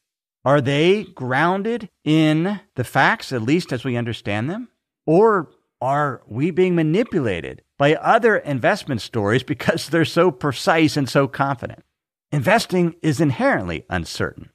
Are 0.48 0.62
they 0.62 1.04
grounded 1.04 1.90
in 2.04 2.60
the 2.74 2.82
facts, 2.82 3.32
at 3.32 3.42
least 3.42 3.70
as 3.70 3.84
we 3.84 3.98
understand 3.98 4.48
them? 4.48 4.68
Or 5.04 5.50
are 5.82 6.22
we 6.26 6.50
being 6.50 6.74
manipulated 6.74 7.60
by 7.76 7.96
other 7.96 8.38
investment 8.38 9.02
stories 9.02 9.42
because 9.42 9.88
they're 9.90 10.06
so 10.06 10.30
precise 10.30 10.96
and 10.96 11.06
so 11.06 11.28
confident? 11.28 11.84
Investing 12.32 12.94
is 13.02 13.20
inherently 13.20 13.84
uncertain. 13.90 14.48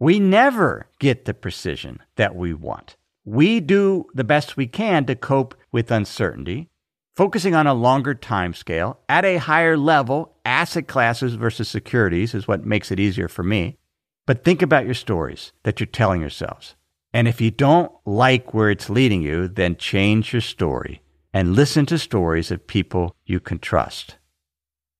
We 0.00 0.18
never 0.18 0.88
get 0.98 1.26
the 1.26 1.34
precision 1.34 2.00
that 2.16 2.34
we 2.34 2.52
want. 2.52 2.96
We 3.24 3.60
do 3.60 4.06
the 4.12 4.24
best 4.24 4.56
we 4.56 4.66
can 4.66 5.06
to 5.06 5.14
cope 5.14 5.54
with 5.70 5.92
uncertainty, 5.92 6.70
focusing 7.14 7.54
on 7.54 7.68
a 7.68 7.72
longer 7.72 8.14
time 8.14 8.52
scale 8.52 8.98
at 9.08 9.24
a 9.24 9.36
higher 9.36 9.76
level. 9.76 10.34
Asset 10.44 10.88
classes 10.88 11.34
versus 11.36 11.68
securities 11.68 12.34
is 12.34 12.48
what 12.48 12.66
makes 12.66 12.90
it 12.90 12.98
easier 12.98 13.28
for 13.28 13.44
me. 13.44 13.78
But 14.26 14.44
think 14.44 14.60
about 14.60 14.84
your 14.84 14.94
stories 14.94 15.52
that 15.62 15.78
you're 15.78 15.86
telling 15.86 16.20
yourselves. 16.20 16.74
And 17.12 17.28
if 17.28 17.40
you 17.40 17.50
don't 17.50 17.92
like 18.04 18.52
where 18.52 18.70
it's 18.70 18.90
leading 18.90 19.22
you, 19.22 19.48
then 19.48 19.76
change 19.76 20.32
your 20.32 20.42
story 20.42 21.00
and 21.32 21.54
listen 21.54 21.86
to 21.86 21.98
stories 21.98 22.50
of 22.50 22.66
people 22.66 23.14
you 23.24 23.40
can 23.40 23.58
trust. 23.58 24.16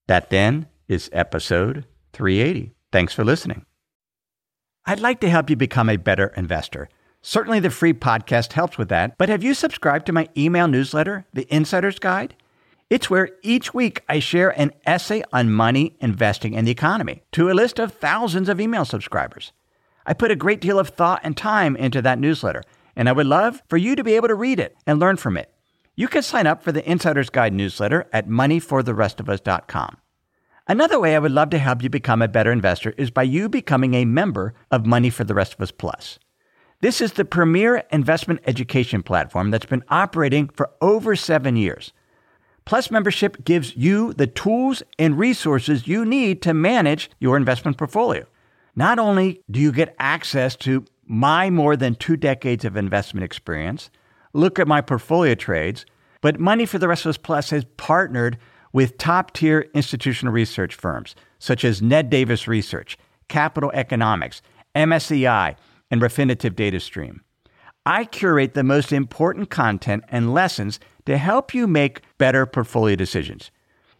That 0.07 0.31
then 0.31 0.67
is 0.89 1.11
episode 1.13 1.85
380. 2.13 2.73
Thanks 2.93 3.13
for 3.13 3.25
listening. 3.25 3.67
I'd 4.87 5.01
like 5.01 5.21
to 5.21 5.29
help 5.29 5.51
you 5.51 5.57
become 5.57 5.89
a 5.89 5.97
better 5.97 6.29
investor. 6.37 6.89
Certainly, 7.21 7.61
the 7.61 7.71
free 7.71 7.93
podcast 7.93 8.53
helps 8.53 8.79
with 8.79 8.89
that. 8.91 9.19
But 9.19 9.29
have 9.29 9.43
you 9.43 9.53
subscribed 9.53 10.07
to 10.07 10.13
my 10.13 10.29
email 10.37 10.69
newsletter, 10.69 11.27
The 11.33 11.53
Insider's 11.53 11.99
Guide? 11.99 12.37
It's 12.89 13.11
where 13.11 13.31
each 13.43 13.75
week 13.75 14.05
I 14.09 14.21
share 14.21 14.51
an 14.51 14.71
essay 14.87 15.25
on 15.33 15.51
money, 15.51 15.97
investing, 16.01 16.57
and 16.57 16.69
the 16.69 16.71
economy 16.71 17.25
to 17.33 17.51
a 17.51 17.53
list 17.53 17.81
of 17.81 17.93
thousands 17.93 18.49
of 18.49 18.61
email 18.61 18.85
subscribers. 18.85 19.53
I 20.07 20.13
put 20.13 20.31
a 20.31 20.37
great 20.37 20.61
deal 20.61 20.79
of 20.79 20.91
thought 20.91 21.21
and 21.25 21.37
time 21.37 21.75
into 21.75 22.01
that 22.03 22.21
newsletter, 22.21 22.63
and 22.95 23.09
I 23.09 23.13
would 23.13 23.27
love 23.27 23.61
for 23.69 23.77
you 23.77 23.97
to 23.97 24.05
be 24.05 24.15
able 24.15 24.29
to 24.29 24.37
read 24.37 24.61
it 24.61 24.77
and 24.87 25.01
learn 25.01 25.17
from 25.17 25.37
it. 25.37 25.53
You 25.97 26.07
can 26.07 26.23
sign 26.23 26.47
up 26.47 26.63
for 26.63 26.71
the 26.71 26.89
Insider's 26.89 27.29
Guide 27.29 27.53
newsletter 27.53 28.09
at 28.13 28.29
moneyfortherestofus.com. 28.29 29.97
Another 30.69 31.01
way 31.01 31.17
I 31.17 31.19
would 31.19 31.33
love 31.33 31.51
to 31.51 31.59
help 31.59 31.83
you 31.83 31.91
become 31.91 32.23
a 32.23 32.29
better 32.29 32.53
investor 32.53 32.95
is 32.97 33.11
by 33.11 33.25
you 33.25 33.49
becoming 33.49 33.95
a 33.95 34.05
member 34.05 34.55
of 34.71 34.87
Money 34.87 35.11
for 35.11 35.25
the 35.25 35.35
Rest 35.35 35.55
of 35.55 35.61
Us 35.61 35.73
Plus. 35.73 36.21
This 36.83 37.01
is 37.01 37.15
the 37.15 37.25
premier 37.25 37.83
investment 37.91 38.43
education 38.47 39.03
platform 39.03 39.51
that's 39.51 39.67
been 39.67 39.85
operating 39.89 40.49
for 40.51 40.71
over 40.81 41.17
seven 41.17 41.57
years. 41.57 41.93
Plus 42.67 42.91
membership 42.91 43.45
gives 43.45 43.77
you 43.77 44.13
the 44.15 44.27
tools 44.27 44.83
and 44.99 45.19
resources 45.19 45.87
you 45.87 46.05
need 46.05 46.43
to 46.43 46.53
manage 46.53 47.11
your 47.21 47.37
investment 47.37 47.79
portfolio. 47.79 48.27
Not 48.75 48.99
only 48.99 49.41
do 49.51 49.61
you 49.61 49.73
get 49.73 49.95
access 49.99 50.57
to 50.57 50.85
my 51.07 51.49
more 51.49 51.77
than 51.77 51.95
two 51.95 52.17
decades 52.17 52.65
of 52.65 52.77
investment 52.77 53.25
experience, 53.25 53.89
look 54.33 54.59
at 54.59 54.67
my 54.67 54.81
portfolio 54.81 55.37
trades, 55.37 55.87
but 56.21 56.41
Money 56.41 56.67
for 56.67 56.79
the 56.79 56.89
Rest 56.89 57.07
of 57.07 57.11
Us 57.11 57.17
Plus 57.17 57.51
has 57.51 57.65
partnered 57.77 58.37
with 58.73 58.99
top 58.99 59.33
tier 59.33 59.71
institutional 59.73 60.33
research 60.33 60.75
firms 60.75 61.15
such 61.39 61.65
as 61.65 61.81
Ned 61.81 62.11
Davis 62.11 62.49
Research, 62.49 62.99
Capital 63.29 63.71
Economics, 63.75 64.43
MSCI, 64.75 65.55
and 65.91 66.03
Refinitiv 66.03 66.57
Data 66.57 66.81
Stream. 66.81 67.23
I 67.87 68.05
curate 68.05 68.55
the 68.55 68.65
most 68.65 68.93
important 68.93 69.49
content 69.49 70.03
and 70.09 70.35
lessons 70.35 70.81
to 71.07 71.17
help 71.17 71.55
you 71.55 71.69
make 71.69 72.03
better 72.19 72.45
portfolio 72.45 72.97
decisions. 72.97 73.53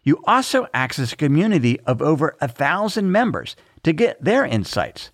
You 0.03 0.21
also 0.27 0.67
access 0.75 1.13
a 1.13 1.17
community 1.17 1.79
of 1.81 2.03
over 2.03 2.37
a 2.41 2.49
thousand 2.49 3.13
members 3.13 3.55
to 3.85 3.93
get 3.93 4.23
their 4.23 4.45
insights. 4.45 5.11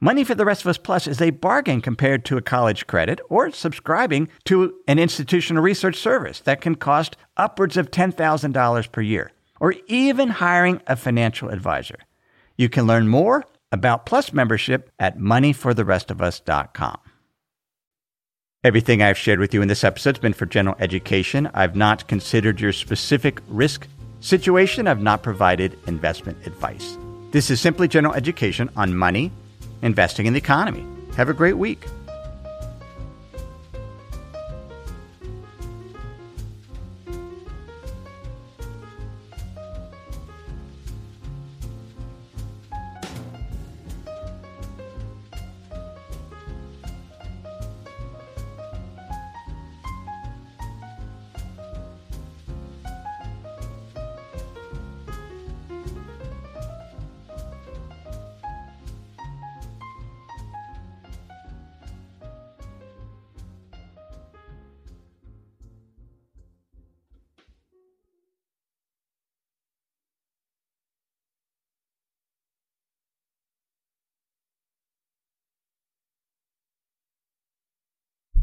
Money 0.00 0.24
for 0.24 0.34
the 0.34 0.44
Rest 0.44 0.62
of 0.62 0.68
Us 0.68 0.78
Plus 0.78 1.06
is 1.06 1.20
a 1.20 1.30
bargain 1.30 1.80
compared 1.80 2.24
to 2.24 2.36
a 2.36 2.42
college 2.42 2.86
credit 2.88 3.20
or 3.28 3.50
subscribing 3.52 4.28
to 4.44 4.74
an 4.88 4.98
institutional 4.98 5.62
research 5.62 5.96
service 5.96 6.40
that 6.40 6.60
can 6.60 6.74
cost 6.74 7.16
upwards 7.36 7.76
of 7.76 7.90
$10,000 7.90 8.92
per 8.92 9.00
year, 9.02 9.30
or 9.60 9.74
even 9.86 10.30
hiring 10.30 10.80
a 10.86 10.96
financial 10.96 11.48
advisor. 11.50 11.98
You 12.56 12.68
can 12.68 12.86
learn 12.86 13.08
more 13.08 13.44
about 13.70 14.06
Plus 14.06 14.32
membership 14.32 14.90
at 14.98 15.18
moneyfortherestofus.com. 15.18 16.98
Everything 18.62 19.00
I've 19.00 19.16
shared 19.16 19.38
with 19.38 19.54
you 19.54 19.62
in 19.62 19.68
this 19.68 19.84
episode 19.84 20.16
has 20.16 20.20
been 20.20 20.34
for 20.34 20.44
general 20.44 20.76
education. 20.80 21.48
I've 21.54 21.74
not 21.74 22.06
considered 22.08 22.60
your 22.60 22.74
specific 22.74 23.40
risk 23.48 23.88
situation. 24.20 24.86
I've 24.86 25.00
not 25.00 25.22
provided 25.22 25.78
investment 25.86 26.46
advice. 26.46 26.98
This 27.30 27.48
is 27.48 27.58
simply 27.58 27.88
general 27.88 28.12
education 28.12 28.68
on 28.76 28.94
money, 28.94 29.32
investing 29.80 30.26
in 30.26 30.34
the 30.34 30.38
economy. 30.40 30.84
Have 31.16 31.30
a 31.30 31.32
great 31.32 31.56
week. 31.56 31.86